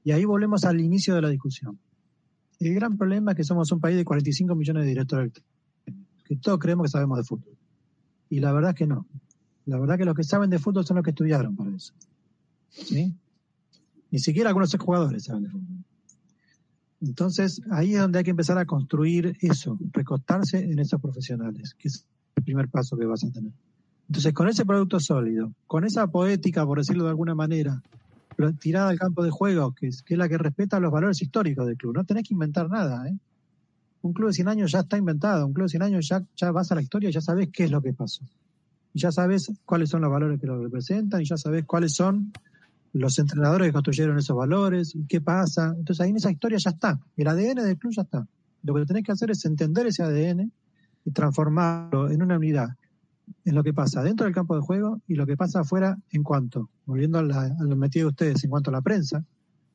[0.02, 1.78] y ahí volvemos al inicio de la discusión.
[2.60, 5.32] El gran problema es que somos un país de 45 millones de directores
[6.24, 7.58] que todos creemos que sabemos de fútbol.
[8.30, 9.06] Y la verdad es que no.
[9.66, 11.92] La verdad es que los que saben de fútbol son los que estudiaron para eso.
[12.70, 13.14] ¿Sí?
[14.10, 15.84] Ni siquiera algunos jugadores saben de fútbol.
[17.00, 21.88] Entonces, ahí es donde hay que empezar a construir eso, recostarse en esos profesionales, que
[21.88, 23.52] es el primer paso que vas a tener.
[24.08, 27.82] Entonces, con ese producto sólido, con esa poética, por decirlo de alguna manera,
[28.58, 31.76] tirada al campo de juego, que es, que la que respeta los valores históricos del
[31.76, 33.06] club, no tenés que inventar nada.
[33.08, 33.16] ¿eh?
[34.02, 36.50] Un club de 100 años ya está inventado, un club de 100 años ya, ya
[36.50, 38.24] vas a la historia y ya sabes qué es lo que pasó.
[38.94, 42.32] Y ya sabes cuáles son los valores que lo representan y ya sabes cuáles son
[42.92, 45.74] los entrenadores que construyeron esos valores qué pasa.
[45.76, 47.00] Entonces ahí en esa historia ya está.
[47.16, 48.26] El ADN del club ya está.
[48.62, 50.50] Lo que tenés que hacer es entender ese ADN
[51.04, 52.70] y transformarlo en una unidad
[53.44, 56.22] en lo que pasa dentro del campo de juego y lo que pasa afuera en
[56.22, 59.24] cuanto, volviendo a, lo metido de ustedes, en cuanto a la prensa.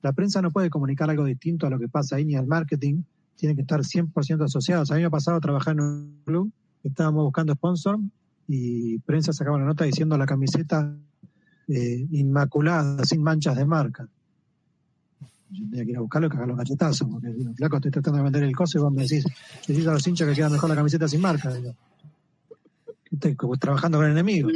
[0.01, 3.03] La prensa no puede comunicar algo distinto a lo que pasa ahí ni al marketing.
[3.35, 4.91] Tienen que estar 100% asociados.
[4.91, 6.51] A mí me ha pasado a trabajar en un club,
[6.83, 7.99] estábamos buscando sponsor
[8.47, 10.95] y prensa sacaba una nota diciendo la camiseta
[11.67, 14.07] eh, inmaculada, sin manchas de marca.
[15.49, 18.23] Yo tenía que ir a buscarlo y cagar los cachetazos, porque flaco, estoy tratando de
[18.23, 19.23] vender el coso y vos me decís,
[19.67, 21.53] decís a los hinchas que queda mejor la camiseta sin marca.
[23.11, 24.51] estoy trabajando con enemigos.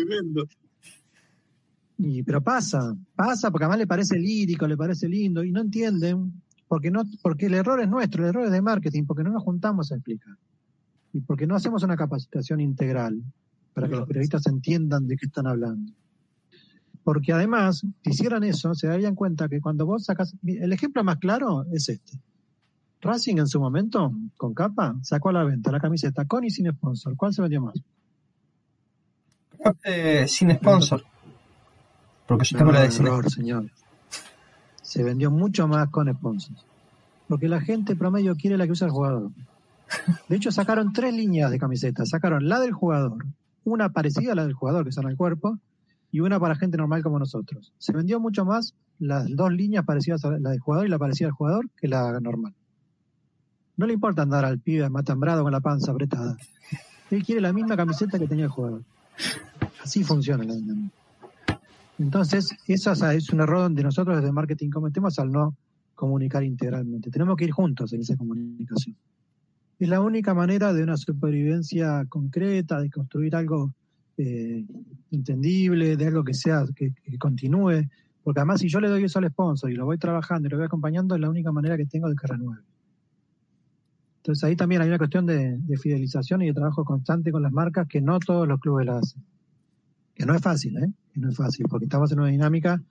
[1.99, 6.41] Y, pero pasa, pasa porque además le parece lírico, le parece lindo y no entienden
[6.67, 9.43] porque no porque el error es nuestro, el error es de marketing, porque no nos
[9.43, 10.35] juntamos a explicar
[11.13, 13.21] y porque no hacemos una capacitación integral
[13.73, 15.91] para que los periodistas entiendan de qué están hablando.
[17.07, 20.35] Porque además, si hicieran eso, se darían cuenta que cuando vos sacas.
[20.45, 22.19] El ejemplo más claro es este.
[22.99, 26.69] Racing en su momento, con capa, sacó a la venta la camiseta con y sin
[26.69, 27.15] sponsor.
[27.15, 27.75] ¿Cuál se vendió más?
[29.85, 31.01] Eh, sin sponsor.
[32.27, 33.71] Porque yo tengo la de error, señores.
[34.81, 36.65] Se vendió mucho más con sponsors.
[37.29, 39.31] Porque la gente promedio quiere la que usa el jugador.
[40.27, 42.09] De hecho, sacaron tres líneas de camisetas.
[42.09, 43.25] Sacaron la del jugador,
[43.63, 45.57] una parecida a la del jugador, que son el cuerpo,
[46.17, 47.71] y una para gente normal como nosotros.
[47.77, 51.27] Se vendió mucho más las dos líneas parecidas a la del jugador y la parecida
[51.27, 52.55] al jugador que la normal.
[53.75, 56.35] No le importa andar al pibe matambrado con la panza apretada.
[57.11, 58.81] Él quiere la misma camiseta que tenía el jugador.
[59.83, 60.95] Así funciona la dinámica.
[61.99, 65.55] Entonces, eso es un error donde nosotros desde marketing cometemos al no
[65.93, 67.11] comunicar integralmente.
[67.11, 68.95] Tenemos que ir juntos en esa comunicación.
[69.77, 73.71] Es la única manera de una supervivencia concreta, de construir algo
[74.17, 74.65] eh,
[75.11, 77.87] entendible, de algo que sea, que, continúe.
[78.23, 80.57] Porque además si yo le doy eso al sponsor y lo voy trabajando y lo
[80.57, 82.63] voy acompañando, es la única manera que tengo de que renueve.
[84.17, 87.87] Entonces ahí también hay una cuestión de, fidelización y de trabajo constante con las marcas
[87.87, 89.23] que no todos los clubes la hacen.
[90.13, 90.91] Que no es fácil, ¿eh?
[91.13, 92.81] Que no es fácil, porque estamos en una dinámica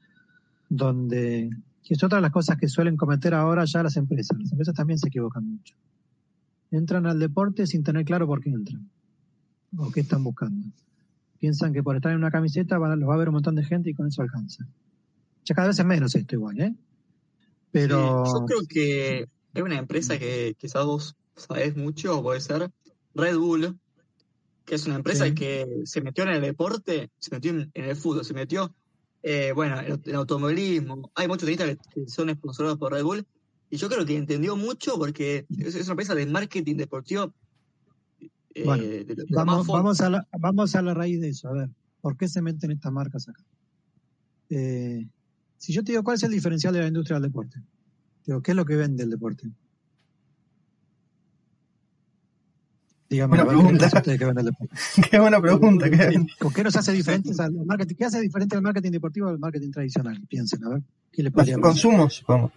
[0.68, 1.50] donde,
[1.82, 4.38] que es otra de las cosas que suelen cometer ahora ya las empresas.
[4.38, 5.74] Las empresas también se equivocan mucho.
[6.70, 8.88] Entran al deporte sin tener claro por qué entran
[9.76, 10.68] o qué están buscando
[11.38, 13.64] Piensan que por estar en una camiseta van, los va a ver un montón de
[13.64, 14.66] gente y con eso alcanza.
[15.44, 16.75] Ya cada vez es menos esto igual, ¿eh?
[17.70, 18.25] Pero...
[18.25, 22.70] yo creo que hay una empresa que quizás vos sabés mucho, puede ser
[23.14, 23.79] Red Bull,
[24.64, 28.25] que es una empresa que se metió en el deporte, se metió en, el fútbol,
[28.25, 28.75] se metió,
[29.22, 31.11] eh, bueno, en, el automovilismo.
[31.14, 33.27] Hay muchos tenistas que, son sponsorizados por Red Bull,
[33.70, 37.33] y yo creo que entendió mucho porque es, una empresa de marketing deportivo.
[38.58, 42.26] Eh, vamos, vamos, a la, vamos a la raíz de eso, a ver, ¿por qué
[42.26, 43.44] se meten estas marcas acá?
[44.48, 45.06] Eh,
[45.58, 47.60] si yo te digo, ¿cuál es el diferencial de la industria del deporte?
[48.24, 49.50] Digo, ¿qué es lo que vende el deporte?
[53.10, 54.02] Dígame, buena pregunta.
[54.02, 54.18] ¿qué,
[55.10, 55.86] qué buena pregunta.
[56.38, 57.94] ¿Con qué nos hace diferentes al marketing?
[57.94, 60.18] ¿Qué hace diferente al marketing deportivo al marketing tradicional?
[60.26, 60.82] Piensen, a ver.
[61.12, 62.52] ¿Qué le Los consumos, vamos.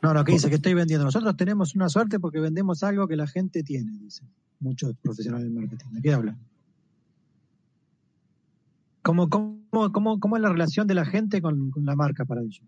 [0.00, 0.48] No, no, ¿qué dice?
[0.48, 1.04] Que estoy vendiendo.
[1.04, 4.26] Nosotros tenemos una suerte porque vendemos algo que la gente tiene, dicen
[4.60, 5.86] muchos profesionales de marketing.
[5.92, 6.38] ¿De qué hablan?
[9.02, 12.42] ¿Cómo, cómo, cómo, cómo es la relación de la gente con, con la marca para
[12.42, 12.62] ellos?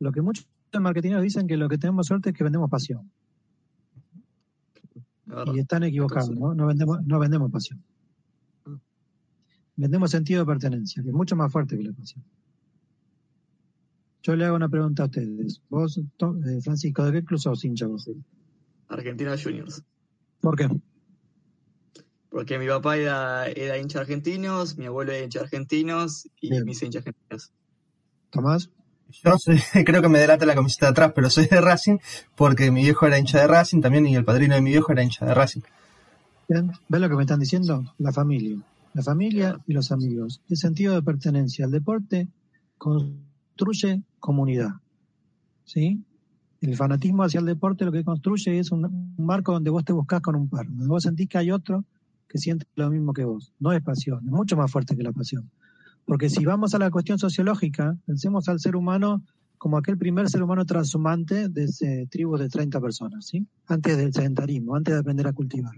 [0.00, 0.46] Lo que muchos
[0.78, 3.10] marketeros dicen que lo que tenemos suerte es que vendemos pasión.
[5.54, 6.54] Y están equivocados, ¿no?
[6.54, 7.82] No vendemos, no vendemos pasión.
[9.76, 12.24] Vendemos sentido de pertenencia, que es mucho más fuerte que la pasión.
[14.22, 15.62] Yo le hago una pregunta a ustedes.
[15.68, 18.10] Vos, eh, Francisco, ¿de qué club sos hincha vos?
[18.88, 19.84] Argentina Juniors.
[20.40, 20.68] ¿Por qué?
[22.30, 27.06] Porque mi papá era, era hincha argentinos, mi abuelo era hincha argentinos y mis hinchas
[27.06, 27.52] argentinos.
[28.30, 28.70] ¿Tomás?
[29.10, 29.32] Yo
[29.84, 31.98] creo que me delata la camiseta de atrás, pero soy de Racing
[32.36, 35.02] porque mi viejo era hincha de Racing también y el padrino de mi viejo era
[35.02, 35.62] hincha de Racing.
[36.48, 37.94] ¿Ven lo que me están diciendo?
[37.98, 38.58] La familia.
[38.94, 40.40] La familia y los amigos.
[40.48, 42.28] El sentido de pertenencia al deporte
[42.78, 44.70] construye comunidad.
[45.64, 46.02] ¿Sí?
[46.60, 50.20] El fanatismo hacia el deporte lo que construye es un, marco donde vos te buscas
[50.20, 51.84] con un par, donde vos sentís que hay otro
[52.28, 53.52] que siente lo mismo que vos.
[53.58, 55.50] No es pasión, es mucho más fuerte que la pasión.
[56.04, 59.22] Porque si vamos a la cuestión sociológica, pensemos al ser humano
[59.58, 63.46] como aquel primer ser humano transhumante de ese tribu de 30 personas, ¿sí?
[63.66, 65.74] Antes del sedentarismo, antes de aprender a cultivar.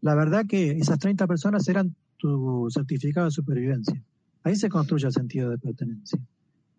[0.00, 4.02] La verdad que esas 30 personas eran tu certificado de supervivencia.
[4.44, 6.18] Ahí se construye el sentido de pertenencia.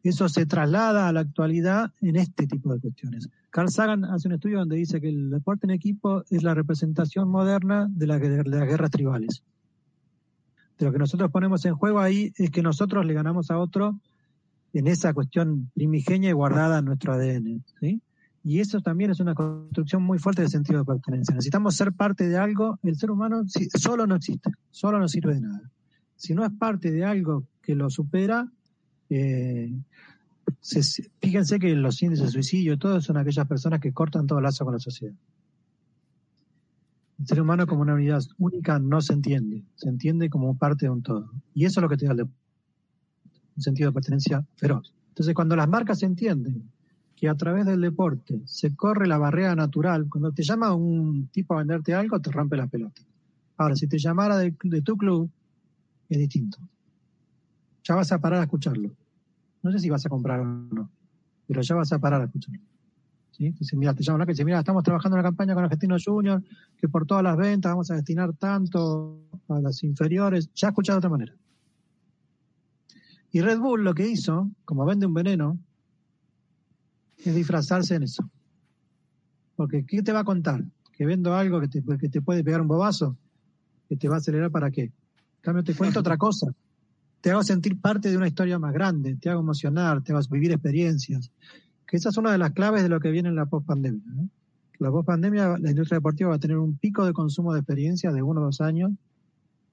[0.04, 3.30] Eso se traslada a la actualidad en este tipo de cuestiones.
[3.50, 7.30] Carl Sagan hace un estudio donde dice que el deporte en equipo es la representación
[7.30, 9.44] moderna de, la, de las guerras tribales
[10.84, 14.00] lo que nosotros ponemos en juego ahí es que nosotros le ganamos a otro
[14.74, 17.64] en esa cuestión primigenia y guardada en nuestro ADN.
[18.46, 21.34] Y eso también es una construcción muy fuerte de sentido de pertenencia.
[21.34, 22.78] Necesitamos ser parte de algo.
[22.84, 23.44] El ser humano
[23.78, 25.62] solo no existe, solo no sirve de nada.
[26.16, 28.50] Si no es parte de algo que lo supera,
[29.16, 29.72] eh,
[31.22, 34.74] fíjense que los índices de suicidio, todos son aquellas personas que cortan todo lazo con
[34.74, 35.14] la sociedad.
[37.20, 40.90] El ser humano como una unidad única no se entiende, se entiende como parte de
[40.90, 41.32] un todo.
[41.54, 42.28] Y eso es lo que te da el
[43.56, 44.94] un sentido de pertenencia feroz.
[45.10, 46.72] Entonces, cuando las marcas entienden
[47.16, 51.54] que a través del deporte se corre la barrera natural, cuando te llama un tipo
[51.54, 53.04] a venderte algo, te rompe la pelota.
[53.58, 55.30] Ahora, si te llamara de, de tu club,
[56.10, 56.58] es distinto.
[57.84, 58.96] Ya vas a parar a escucharlo.
[59.64, 60.92] No sé si vas a comprar o no,
[61.48, 62.62] pero ya vas a parar a escucharlo.
[63.32, 63.54] ¿sí?
[63.74, 66.44] mira, te llaman que dice, mira, estamos trabajando en una campaña con Argentinos Junior,
[66.78, 70.50] que por todas las ventas vamos a destinar tanto a las inferiores.
[70.54, 71.34] Ya escuchado de otra manera.
[73.32, 75.58] Y Red Bull lo que hizo, como vende un veneno,
[77.18, 78.30] es disfrazarse en eso.
[79.56, 80.64] Porque ¿qué te va a contar?
[80.92, 83.18] Que vendo algo que te, que te puede pegar un bobazo,
[83.90, 84.84] que te va a acelerar para qué.
[84.84, 86.54] En cambio, te cuento otra cosa.
[87.24, 90.34] Te hago sentir parte de una historia más grande, te hago emocionar, te vas a
[90.34, 91.32] vivir experiencias,
[91.88, 94.04] que esa es una de las claves de lo que viene en la post-pandemia.
[94.80, 98.22] La post-pandemia, la industria deportiva va a tener un pico de consumo de experiencia de
[98.22, 98.92] uno o dos años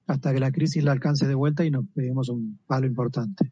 [0.07, 3.51] hasta que la crisis la alcance de vuelta y nos peguemos un palo importante.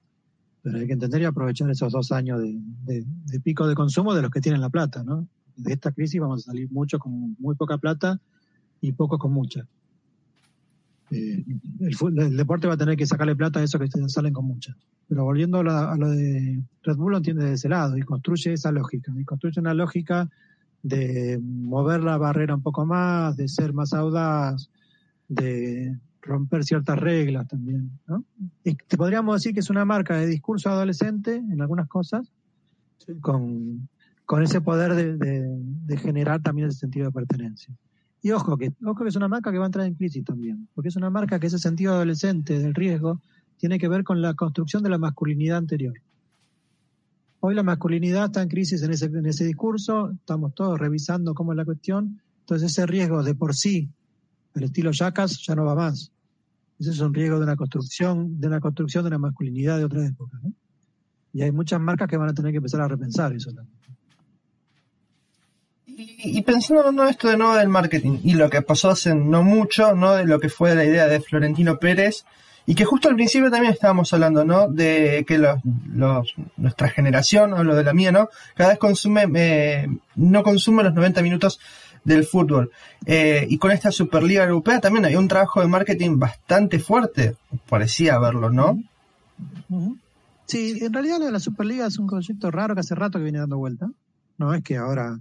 [0.62, 3.04] Pero hay que entender y aprovechar esos dos años de,
[3.44, 5.28] pico de consumo de los que tienen la plata, ¿no?
[5.58, 8.18] De esta crisis vamos a salir mucho con muy poca plata
[8.80, 9.68] y poco con mucha.
[11.12, 11.44] Eh,
[11.80, 14.76] el, deporte va a tener que sacarle plata a esos que salen con mucha.
[15.08, 18.72] Pero volviendo a lo, de Red Bull, lo entiende de ese lado y construye esa
[18.72, 19.12] lógica.
[19.18, 20.30] Y construye una lógica
[20.84, 24.70] de mover la barrera un poco más, de ser más audaz,
[25.28, 27.92] de romper ciertas reglas también.
[28.08, 28.24] ¿no?
[28.64, 32.32] Y te podríamos decir que es una marca de discurso adolescente en algunas cosas,
[33.22, 33.90] con,
[34.26, 37.74] con ese poder de, de generar también ese sentido de pertenencia.
[38.22, 40.68] Y ojo que, ojo que es una marca que va a entrar en crisis también,
[40.76, 43.22] porque es una marca que ese sentido adolescente del riesgo
[43.58, 45.94] tiene que ver con la construcción de la masculinidad anterior.
[47.42, 51.54] Hoy la masculinidad está en crisis en ese, en ese discurso, estamos todos revisando cómo
[51.54, 53.90] es la cuestión, entonces ese riesgo de por sí,
[54.56, 56.12] el estilo Jackas, ya no va más.
[56.80, 60.06] Ese es un riesgo de una construcción, de una construcción de una masculinidad de otra
[60.06, 60.40] época.
[61.34, 63.79] Y hay muchas marcas que van a tener que empezar a repensar eso también.
[66.02, 69.96] Y, pensando en esto de nuevo del marketing y lo que pasó hace no mucho,
[69.96, 70.14] ¿no?
[70.14, 72.24] De lo que fue la idea de Florentino Pérez
[72.66, 74.70] y que justo al principio también estábamos hablando, ¿no?
[74.70, 75.60] De que los,
[76.56, 78.30] nuestra generación, o lo de la mía, ¿no?
[78.56, 81.60] Cada vez consume, eh, no consume los 90 minutos
[82.06, 82.72] del fútbol.
[83.06, 87.36] Eh, y con esta Superliga Europea también había un trabajo de marketing bastante fuerte,
[87.68, 88.82] parecía verlo, ¿no?
[90.46, 93.58] Sí, en realidad la Superliga es un concepto raro que hace rato que viene dando
[93.58, 93.90] vuelta.
[94.38, 95.20] No es que ahora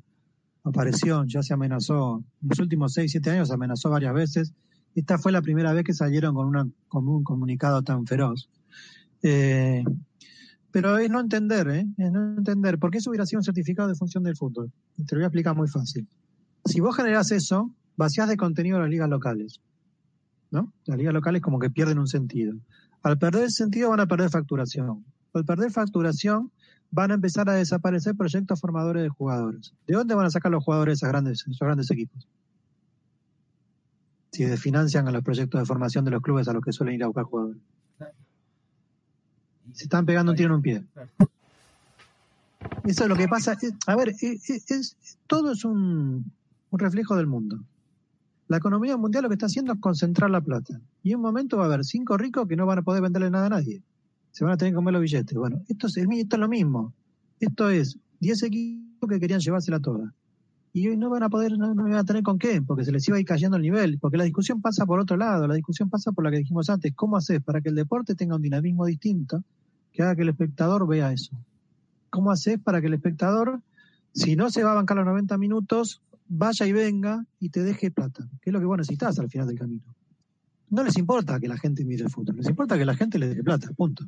[0.68, 4.52] apareció, ya se amenazó, en los últimos 6, 7 años amenazó varias veces
[4.98, 8.50] esta fue la primera vez que salieron con, una, un comunicado tan feroz.
[9.22, 9.84] Eh,
[10.70, 11.86] pero es no entender, ¿eh?
[11.96, 12.78] Es no entender.
[12.78, 14.72] ¿Por qué eso hubiera sido un certificado de función del fútbol?
[14.96, 16.08] Te lo voy a explicar muy fácil.
[16.64, 19.60] Si vos generás eso, vacías de contenido las ligas locales.
[20.50, 20.72] ¿No?
[20.86, 22.54] Las ligas locales como que pierden un sentido.
[23.02, 25.04] Al perder sentido van a perder facturación.
[25.32, 26.50] Al perder facturación
[26.90, 29.74] van a empezar a desaparecer proyectos formadores de jugadores.
[29.86, 32.26] ¿De dónde van a sacar los jugadores esos grandes, esos grandes equipos?
[34.38, 37.02] si financian a los proyectos de formación de los clubes a los que suelen ir
[37.02, 37.60] a buscar jugadores.
[39.72, 40.84] Se están pegando un tiro en un pie.
[42.84, 43.56] Eso es lo que pasa.
[43.86, 46.30] A ver, es, todo es un,
[46.72, 47.58] reflejo del mundo.
[48.48, 50.80] La economía mundial lo que está haciendo es concentrar la plata.
[51.02, 53.30] Y en un momento va a haber cinco ricos que no van a poder venderle
[53.30, 53.82] nada a nadie.
[54.32, 55.36] Se van a tener que comer los billetes.
[55.36, 56.92] Bueno, esto es, esto es lo mismo.
[57.40, 60.14] Esto es 10 equipos que querían llevársela toda
[60.72, 63.06] y hoy no van a poder, no, van a tener con qué, porque se les
[63.08, 65.90] iba a ir cayendo el nivel, porque la discusión pasa por otro lado, la discusión
[65.90, 68.86] pasa por la que dijimos antes, ¿cómo haces para que el deporte tenga un dinamismo
[68.86, 69.42] distinto
[69.92, 71.36] que haga que el espectador vea eso?
[72.10, 73.60] ¿Cómo haces para que el espectador,
[74.12, 77.90] si no se va a bancar los 90 minutos, vaya y venga y te deje
[77.90, 79.97] plata, que es lo que vos necesitas al final del camino?
[80.70, 83.28] No les importa que la gente mire el fútbol, les importa que la gente le
[83.28, 84.04] deje plata, punto,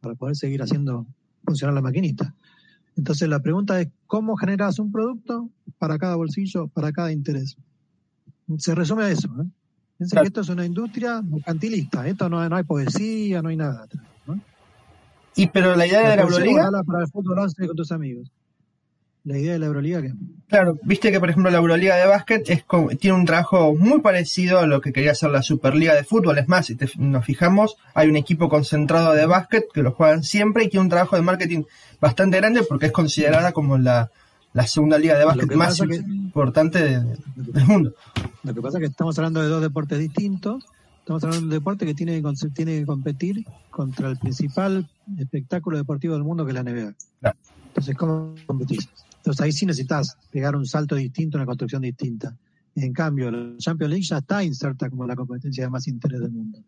[0.00, 1.06] para poder seguir haciendo
[1.44, 2.34] funcionar la maquinita.
[2.96, 7.56] Entonces la pregunta es, ¿cómo generas un producto para cada bolsillo, para cada interés?
[8.58, 9.28] Se resume a eso.
[9.40, 9.46] ¿eh?
[9.98, 13.86] Piensen que esto es una industria mercantilista, esto no, hay poesía, no hay nada.
[15.36, 16.70] Y pero la idea de la Euroliga...
[16.84, 18.32] Para el fútbol con tus amigos
[19.28, 20.12] la idea de la Euroliga que...
[20.48, 22.64] Claro, viste que por ejemplo la Euroliga de básquet es
[22.98, 26.38] tiene un trabajo muy parecido a lo que quería hacer la Superliga de fútbol.
[26.38, 30.64] Es más, si nos fijamos, hay un equipo concentrado de básquet que lo juegan siempre
[30.64, 31.64] y tiene un trabajo de marketing
[32.00, 34.10] bastante grande porque es considerada como la,
[34.66, 37.94] segunda liga de básquet más importante del mundo.
[38.42, 40.64] Lo que pasa es que estamos hablando de dos deportes distintos.
[41.00, 45.76] Estamos hablando de un deporte que tiene que, tiene que competir contra el principal espectáculo
[45.76, 46.94] deportivo del mundo que es la NBA.
[47.68, 48.88] Entonces, ¿cómo competís?
[49.28, 52.34] Entonces ahí sí necesitas pegar un salto distinto, una construcción distinta.
[52.74, 56.30] En cambio, la Champions League ya está inserta como la competencia de más interés del
[56.30, 56.64] mundo.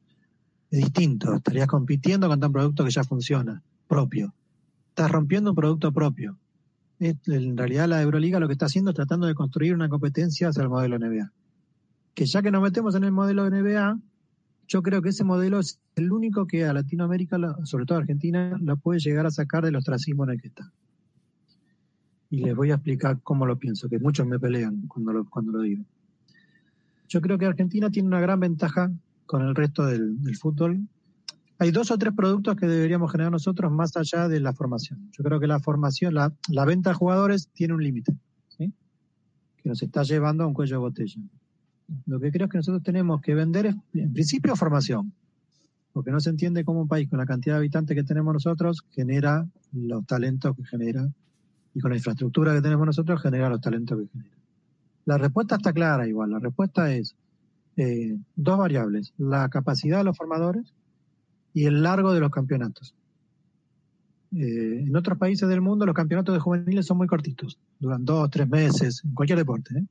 [0.71, 4.35] Es distinto, estarías compitiendo contra un producto que ya funciona, propio.
[4.91, 6.37] Estás rompiendo un producto propio.
[6.99, 10.63] En realidad la Euroliga lo que está haciendo es tratando de construir una competencia hacia
[10.63, 11.33] el modelo NBA.
[12.13, 13.99] Que ya que nos metemos en el modelo NBA,
[14.69, 18.59] yo creo que ese modelo es el único que a Latinoamérica, sobre todo a Argentina,
[18.61, 20.71] la puede llegar a sacar del ostracismo en el que está
[22.31, 25.53] y les voy a explicar cómo lo pienso, que muchos me pelean cuando lo, cuando
[25.53, 25.85] lo digo.
[27.09, 28.93] Yo creo que Argentina tiene una gran ventaja
[29.27, 30.81] con el resto del, fútbol.
[31.59, 35.11] Hay dos o tres productos que deberíamos generar nosotros más allá de la formación.
[35.11, 38.17] Yo creo que la formación, la, la venta de jugadores tiene un límite,
[38.49, 38.73] ¿sí?
[39.57, 41.21] que nos está llevando a un cuello de botella.
[42.07, 45.13] Lo que creo es que nosotros tenemos que vender es, en principio, formación,
[45.93, 48.85] porque no se entiende cómo un país con la cantidad de habitantes que tenemos nosotros
[48.93, 51.09] genera los talentos que genera
[51.75, 54.37] y con la infraestructura que tenemos nosotros genera los talentos que genera.
[55.05, 57.17] La respuesta está clara igual, la respuesta es
[57.77, 60.75] eh, dos variables, la capacidad de los formadores
[61.55, 62.95] y el largo de los campeonatos.
[64.33, 68.31] Eh, en otros países del mundo los campeonatos de juveniles son muy cortitos, duran dos,
[68.31, 69.85] tres meses, en cualquier deporte, ¿eh?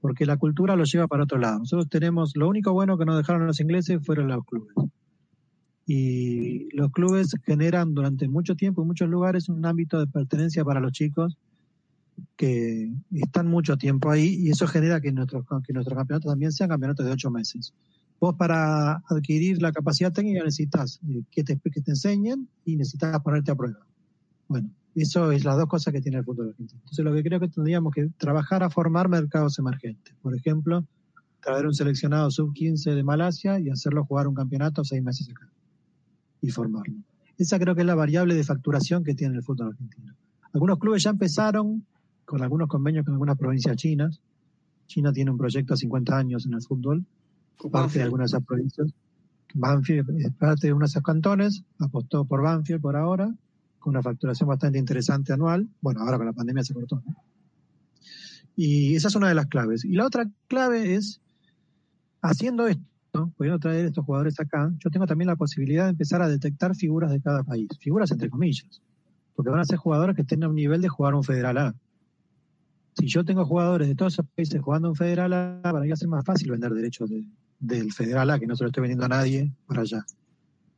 [0.00, 1.60] porque la cultura lo lleva para otro lado.
[1.60, 4.74] Nosotros tenemos, lo único bueno que nos dejaron los ingleses fueron los clubes
[5.94, 10.80] y los clubes generan durante mucho tiempo en muchos lugares un ámbito de pertenencia para
[10.80, 11.36] los chicos
[12.34, 16.70] que están mucho tiempo ahí y eso genera que nuestros que nuestros campeonatos también sean
[16.70, 17.74] campeonatos de ocho meses.
[18.18, 23.20] Vos para adquirir la capacidad técnica necesitas eh, que te, que te enseñen y necesitas
[23.20, 23.86] ponerte a prueba.
[24.48, 26.80] Bueno, eso es las dos cosas que tiene el fútbol argentino.
[26.84, 30.14] Entonces lo que creo que tendríamos que trabajar a formar mercados emergentes.
[30.22, 30.86] Por ejemplo,
[31.42, 35.52] traer un seleccionado sub-15 de Malasia y hacerlo jugar un campeonato seis meses acá
[36.42, 36.96] y formarlo.
[37.38, 40.14] Esa creo que es la variable de facturación que tiene el fútbol argentino.
[40.52, 41.86] Algunos clubes ya empezaron
[42.26, 44.20] con algunos convenios con algunas provincias chinas.
[44.86, 47.04] China tiene un proyecto a 50 años en el fútbol,
[47.70, 48.92] parte de algunas de esas provincias.
[49.54, 53.34] Banfield es parte de uno de esos cantones, apostó por Banfield por ahora,
[53.78, 55.68] con una facturación bastante interesante anual.
[55.80, 57.02] Bueno, ahora con la pandemia se cortó.
[58.56, 59.84] Y esa es una de las claves.
[59.84, 61.20] Y la otra clave es,
[62.20, 62.82] haciendo esto,
[63.36, 67.10] pudiendo traer estos jugadores acá, yo tengo también la posibilidad de empezar a detectar figuras
[67.10, 68.80] de cada país, figuras entre comillas,
[69.34, 71.74] porque van a ser jugadores que tengan un nivel de jugar un Federal A.
[72.94, 75.94] Si yo tengo jugadores de todos esos países jugando un Federal A, para mí va
[75.94, 77.10] a ser más fácil vender derechos
[77.58, 80.04] del Federal A, que no se lo estoy vendiendo a nadie para allá.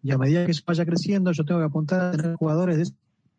[0.03, 2.83] Y a medida que eso vaya creciendo, yo tengo que apuntar a tener jugadores de
[2.83, 2.97] esos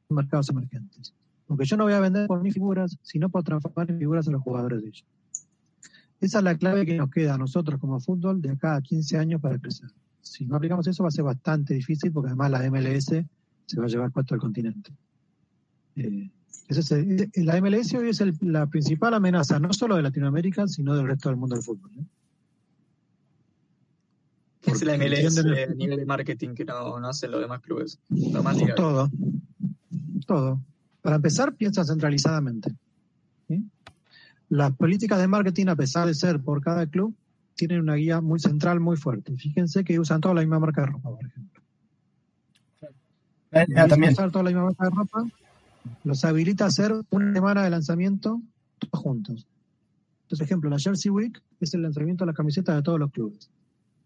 [0.09, 1.13] mercados emergentes.
[1.47, 4.31] Porque yo no voy a vender por mis figuras, sino por transformar en figuras a
[4.31, 5.05] los jugadores de ellos.
[6.21, 9.17] Esa es la clave que nos queda a nosotros como fútbol de acá a 15
[9.17, 9.89] años para crecer.
[10.21, 13.05] Si no aplicamos eso va a ser bastante difícil porque además la MLS
[13.65, 14.91] se va a llevar puesto al continente.
[15.95, 16.29] Eh,
[17.35, 21.37] la MLS hoy es la principal amenaza no solo de Latinoamérica, sino del resto del
[21.37, 21.91] mundo del fútbol.
[24.61, 27.99] ¿Qué es la MLS a nivel de marketing que no, no hacen los demás clubes?
[28.75, 29.11] todo.
[30.25, 30.59] Todo.
[31.03, 32.73] Para empezar, piensa centralizadamente.
[34.49, 37.15] Las políticas de marketing, a pesar de ser por cada club,
[37.55, 39.35] tienen una guía muy central, muy fuerte.
[39.35, 41.63] Fíjense que usan toda la misma marca de ropa, por ejemplo.
[43.51, 44.11] Eh, también.
[44.11, 45.25] Usar toda la misma marca de ropa
[46.03, 48.41] los habilita a hacer una semana de lanzamiento
[48.79, 49.47] todos juntos.
[50.23, 53.49] Entonces, ejemplo, la Jersey Week es el lanzamiento de la camiseta de todos los clubes.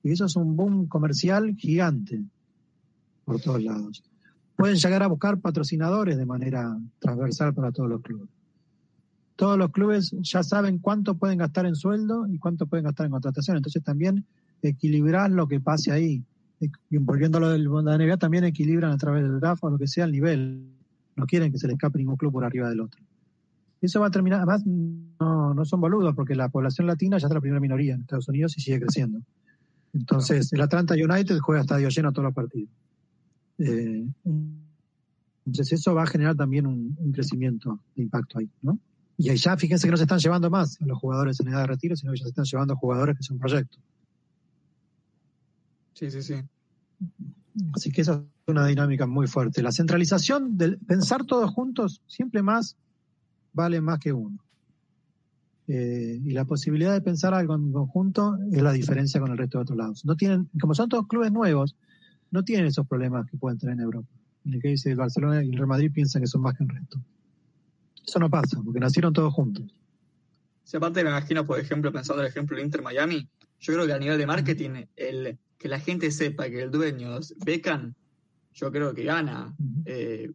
[0.04, 2.22] Y eso es un boom comercial gigante
[3.26, 4.04] por todos lados.
[4.56, 8.30] Pueden llegar a buscar patrocinadores de manera transversal para todos los clubes
[9.40, 13.14] todos los clubes ya saben cuánto pueden gastar en sueldo y cuánto pueden gastar en
[13.14, 13.56] contratación.
[13.56, 14.26] Entonces también
[14.62, 16.26] equilibrar lo que pase ahí.
[16.60, 19.70] Y volviendo a lo del de la NBA, también equilibran a través del draft o
[19.70, 20.62] lo que sea el nivel.
[21.16, 23.02] No quieren que se le escape ningún club por arriba del otro.
[23.82, 27.34] Eso va a terminar, además no, no son boludos porque la población latina ya es
[27.34, 29.22] la primera minoría en Estados Unidos y sigue creciendo.
[29.94, 32.70] Entonces, el Atlanta United juega estadio lleno todos los partidos.
[33.60, 34.06] Eh,
[35.46, 38.78] entonces, eso va a generar también un, un crecimiento de impacto ahí, ¿no?
[39.22, 41.68] Y ya fíjense que no se están llevando más a los jugadores en edad de
[41.68, 43.78] retiro, sino que ya se están llevando a jugadores que son proyectos.
[45.94, 46.36] Sí, sí, sí.
[47.74, 49.62] Así que esa es una dinámica muy fuerte.
[49.62, 52.78] La centralización de pensar todos juntos siempre más
[53.52, 54.40] vale más que uno.
[55.68, 59.58] Eh, y la posibilidad de pensar algo en conjunto es la diferencia con el resto
[59.58, 60.06] de otros lados.
[60.06, 61.76] No tienen, como son todos clubes nuevos,
[62.32, 64.08] no tienen esos problemas que pueden tener en Europa.
[64.46, 66.64] En el que dice el Barcelona y el Real Madrid piensan que son más que
[66.64, 67.02] el resto.
[68.10, 69.66] Eso no pasa, porque nacieron todos juntos.
[70.64, 73.30] Si aparte me imagino, por ejemplo, pensando en el ejemplo del Inter Miami,
[73.60, 77.20] yo creo que a nivel de marketing, el que la gente sepa que el dueño
[77.20, 77.94] es Beckham,
[78.54, 79.56] yo creo que gana.
[79.86, 80.32] Eh,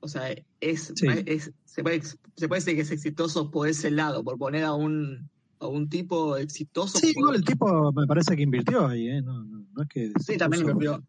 [0.00, 4.74] o sea, es, se, puede, decir que es exitoso por ese lado, por poner a
[4.74, 5.30] un,
[5.60, 6.98] a un tipo exitoso.
[6.98, 9.22] Sí, igual el tipo me parece que invirtió ahí, ¿eh?
[9.22, 10.12] no, no, es que...
[10.18, 11.02] Sí, también invirtió.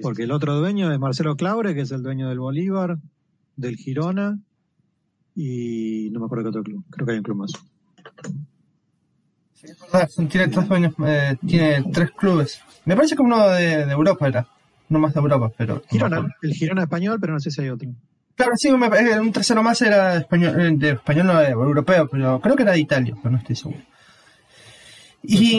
[0.00, 2.98] porque el otro dueño es Marcelo Claure, que es el dueño del Bolívar,
[3.56, 4.38] del Girona
[5.34, 6.84] y no me acuerdo qué otro club.
[6.90, 7.52] Creo que hay un club más.
[10.28, 10.66] tiene, tres
[11.06, 12.60] eh, tiene tres clubes.
[12.84, 14.48] Me parece que uno de, Europa era.
[14.88, 15.82] No más de Europa, pero.
[15.90, 17.90] Girona, el Girona español, pero no sé si hay otro.
[18.36, 22.56] Claro, sí, me, un tercero más era español, eh, de español no europeo, pero creo
[22.56, 23.80] que era de Italia, pero no estoy seguro.
[25.26, 25.58] Y,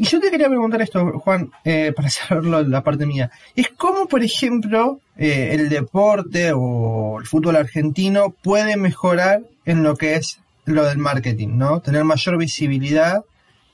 [0.00, 3.30] yo te quería preguntar esto, Juan, eh, para saberlo la parte mía.
[3.54, 9.96] Es cómo, por ejemplo, eh, el deporte o el fútbol argentino puede mejorar en lo
[9.96, 11.80] que es lo del marketing, ¿no?
[11.80, 13.24] Tener mayor visibilidad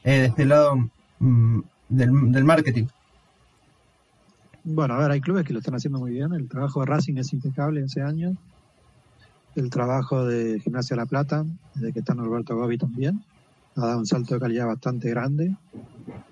[0.05, 2.87] eh, desde el lado mm, del, del, marketing.
[4.65, 6.35] Bueno, a ver, hay clubes que lo están haciendo muy bien.
[6.35, 8.35] El trabajo de Racing es impecable hace años.
[9.55, 13.25] El trabajo de Gimnasia La Plata, desde que está Norberto Gobi también
[13.77, 15.57] ha dado un salto de calidad bastante grande.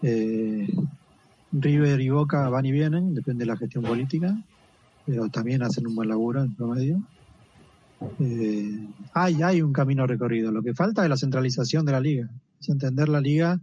[0.03, 0.69] Eh,
[1.53, 4.37] River y Boca van y vienen, depende de la gestión política,
[5.07, 7.03] pero también hacen un buen laburo en promedio.
[8.21, 10.53] Eh, hay, hay un camino recorrido.
[10.53, 12.29] Lo que falta es la centralización de la liga,
[12.61, 13.61] es entender la liga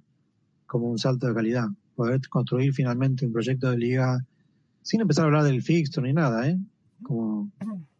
[0.65, 4.25] como un salto de calidad, poder construir finalmente un proyecto de liga
[4.81, 6.59] sin empezar a hablar del fixture ni nada, ¿eh?
[7.03, 7.51] como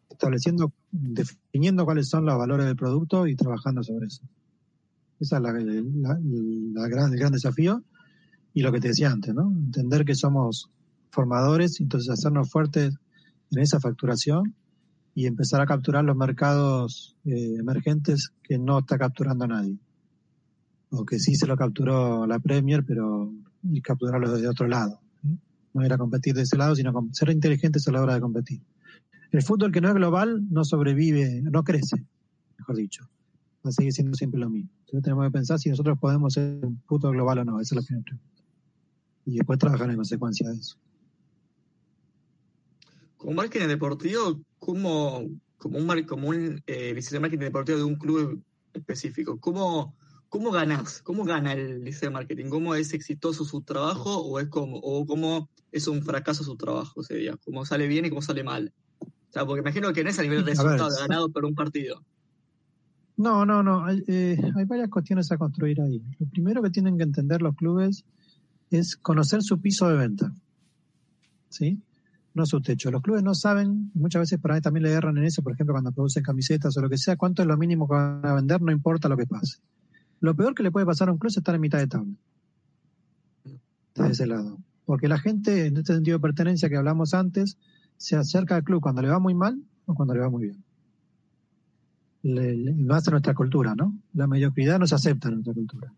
[0.08, 4.22] estableciendo, definiendo cuáles son los valores del producto y trabajando sobre eso.
[5.20, 6.72] Esa es la, el
[7.18, 7.82] gran desafío.
[8.52, 9.34] Y lo que te decía antes.
[9.36, 10.70] Entender que somos
[11.10, 12.94] formadores, entonces hacernos fuertes
[13.50, 14.54] en esa facturación
[15.14, 19.78] y empezar a capturar los mercados eh, emergentes que no está capturando nadie.
[20.90, 25.00] O que sí se lo capturó la Premier, pero y capturarlo desde otro lado.
[25.74, 28.62] No era competir de ese lado, sino ser inteligentes a la hora de competir.
[29.30, 32.06] El fútbol que no es global no sobrevive, no crece,
[32.58, 33.08] mejor dicho
[33.66, 34.70] va a siendo siempre lo mismo.
[34.86, 37.60] Entonces tenemos que pensar si nosotros podemos ser un puto global o no.
[37.60, 38.20] Esa es la primera
[39.26, 40.78] y después trabajar en consecuencia de eso.
[43.16, 45.26] Como marketing deportivo, ¿cómo,
[45.58, 49.96] como un, como un eh, liceo de marketing deportivo de un club específico, ¿cómo,
[50.28, 51.02] cómo ganas?
[51.02, 52.48] ¿Cómo gana el liceo de marketing?
[52.48, 57.02] ¿Cómo es exitoso su trabajo o es como, o cómo es un fracaso su trabajo?
[57.02, 58.72] Sería, ¿cómo sale bien y cómo sale mal?
[59.00, 62.00] O sea, porque imagino que en ese nivel de resultado, ganado por un partido.
[63.16, 63.84] No, no, no.
[63.84, 66.02] Hay, eh, hay varias cuestiones a construir ahí.
[66.18, 68.04] Lo primero que tienen que entender los clubes
[68.70, 70.32] es conocer su piso de venta.
[71.48, 71.80] ¿Sí?
[72.34, 72.90] No su techo.
[72.90, 75.72] Los clubes no saben, muchas veces para mí también le erran en eso, por ejemplo,
[75.72, 78.60] cuando producen camisetas o lo que sea, cuánto es lo mínimo que van a vender,
[78.60, 79.58] no importa lo que pase.
[80.20, 82.14] Lo peor que le puede pasar a un club es estar en mitad de tabla.
[83.94, 84.58] De ese lado.
[84.84, 87.56] Porque la gente, en este sentido de pertenencia que hablamos antes,
[87.96, 90.65] se acerca al club cuando le va muy mal o cuando le va muy bien.
[92.26, 93.96] Le, más nuestra cultura, ¿no?
[94.14, 95.92] La mediocridad no se acepta en nuestra cultura.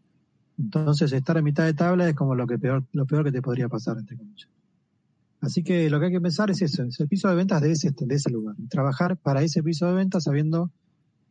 [0.58, 3.40] Entonces, estar en mitad de tabla es como lo que peor, lo peor que te
[3.40, 4.48] podría pasar, entre comillas.
[5.40, 7.70] Así que lo que hay que pensar es eso, es el piso de ventas de
[7.70, 8.56] ese, de ese lugar.
[8.68, 10.70] trabajar para ese piso de ventas sabiendo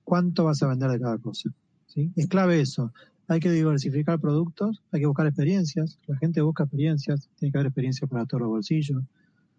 [0.03, 1.49] cuánto vas a vender de cada cosa.
[1.87, 2.11] ¿sí?
[2.15, 2.93] Es clave eso.
[3.27, 5.99] Hay que diversificar productos, hay que buscar experiencias.
[6.07, 9.03] La gente busca experiencias, tiene que haber experiencias para todos los bolsillos.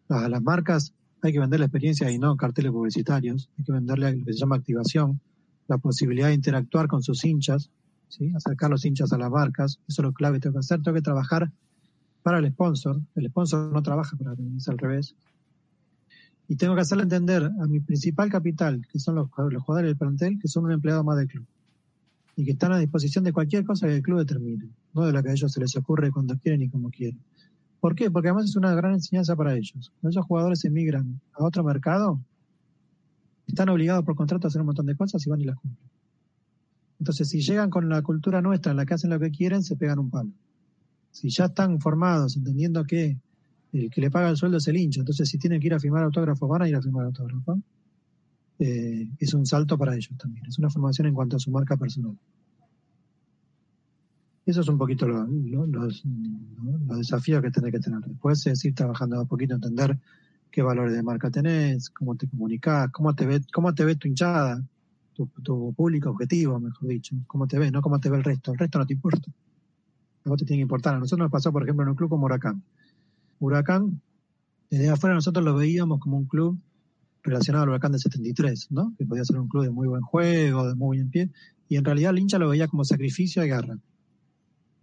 [0.08, 3.48] A las marcas hay que vender la experiencia y no carteles publicitarios.
[3.58, 5.20] Hay que venderle lo que se llama activación,
[5.66, 7.70] la posibilidad de interactuar con sus hinchas,
[8.08, 8.32] ¿sí?
[8.34, 9.78] acercar los hinchas a las marcas.
[9.88, 10.82] Eso es lo clave que tengo que hacer.
[10.82, 11.50] Tengo que trabajar
[12.22, 13.00] para el sponsor.
[13.14, 15.14] El sponsor no trabaja para mí, es al revés.
[16.46, 20.38] Y tengo que hacerle entender a mi principal capital, que son los, jugadores del plantel,
[20.40, 21.46] que son un empleado más del club.
[22.36, 25.22] Y que están a disposición de cualquier cosa que el club determine, no de lo
[25.22, 27.20] que a ellos se les ocurre cuando quieren y como quieren.
[27.80, 28.10] ¿Por qué?
[28.10, 29.92] Porque además es una gran enseñanza para ellos.
[30.00, 32.20] Cuando esos jugadores emigran a otro mercado,
[33.46, 35.88] están obligados por contrato a hacer un montón de cosas y van y las cumplen.
[36.98, 39.76] Entonces, si llegan con la cultura nuestra en la que hacen lo que quieren, se
[39.76, 40.32] pegan un palo
[41.10, 43.18] si ya están formados, entendiendo que
[43.72, 45.80] el que le paga el sueldo es el hincha, entonces si tienen que ir a
[45.80, 47.58] firmar autógrafos, van a ir a firmar autógrafos,
[48.60, 51.76] eh, es un salto para ellos también, es una formación en cuanto a su marca
[51.76, 52.16] personal.
[54.48, 56.02] Eso es un poquito los,
[56.96, 58.00] desafíos que tenés que tener.
[58.00, 59.98] Después es ir trabajando un poquito, entender
[60.50, 64.08] qué valores de marca tenés, cómo te comunicás, cómo te ve, cómo te ve tu
[64.08, 64.62] hinchada,
[65.12, 65.28] tu,
[65.74, 68.52] público objetivo, mejor dicho, cómo te ve, no cómo te ve el resto.
[68.52, 69.30] El resto no te importa
[70.36, 70.94] te tiene que importar.
[70.94, 72.62] A nosotros nos pasó, por ejemplo, en un club como Huracán.
[73.40, 74.00] Huracán,
[74.70, 76.58] desde afuera nosotros lo veíamos como un club
[77.22, 78.94] relacionado al Huracán del 73, ¿no?
[78.98, 81.30] Que podía ser un club de muy buen juego, de muy buen pie,
[81.68, 83.78] y en realidad el hincha lo veía como sacrificio y garra.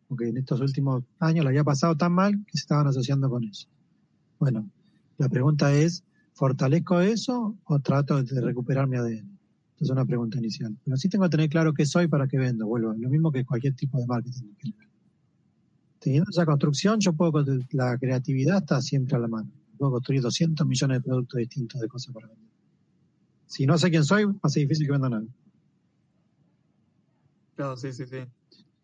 [0.07, 3.43] Porque en estos últimos años lo había pasado tan mal que se estaban asociando con
[3.43, 3.67] eso.
[4.39, 4.69] Bueno,
[5.17, 6.03] la pregunta es,
[6.33, 9.37] ¿fortalezco eso o trato de recuperar mi ADN?
[9.79, 10.75] Es una pregunta inicial.
[10.83, 12.65] Pero sí tengo que tener claro qué soy para qué vendo.
[12.67, 14.53] Vuelvo, lo mismo que cualquier tipo de marketing
[16.05, 19.49] teniendo esa construcción, yo puedo, la creatividad está siempre a la mano.
[19.75, 22.45] Puedo construir 200 millones de productos distintos de cosas para vender.
[23.47, 25.25] Si no sé quién soy, va a ser difícil que venda nada.
[27.55, 28.17] Claro, sí, sí, sí.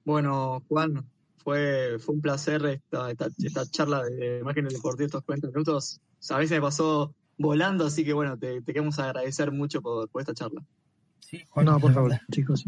[0.05, 1.05] Bueno, Juan,
[1.37, 5.99] fue, fue un placer esta, esta, charla de imágenes deportivas, estos 40 minutos.
[6.29, 10.61] a veces me pasó volando, así que bueno, te, queremos agradecer mucho por, esta charla.
[11.19, 12.65] Sí, Juan, no, por favor, chicos.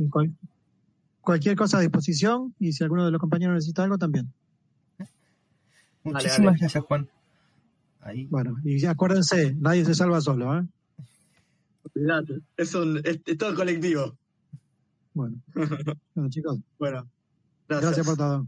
[1.22, 4.32] Cualquier cosa a disposición y si alguno de los compañeros necesita algo, también.
[6.04, 7.08] Muchísimas gracias, Juan.
[8.02, 8.28] Ahí.
[8.30, 10.68] Bueno, y acuérdense, nadie se salva solo, ¿eh?
[12.58, 14.18] Es, un, es, todo colectivo.
[15.14, 15.38] Bueno.
[16.16, 16.60] bueno, chicos.
[16.80, 17.08] Bueno,
[17.68, 18.48] gracias por todo.